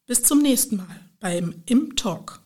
Bis 0.09 0.25
zum 0.25 0.43
nächsten 0.43 0.79
Mal 0.79 1.01
beim 1.21 1.63
Im 1.67 1.95
Talk. 1.95 2.41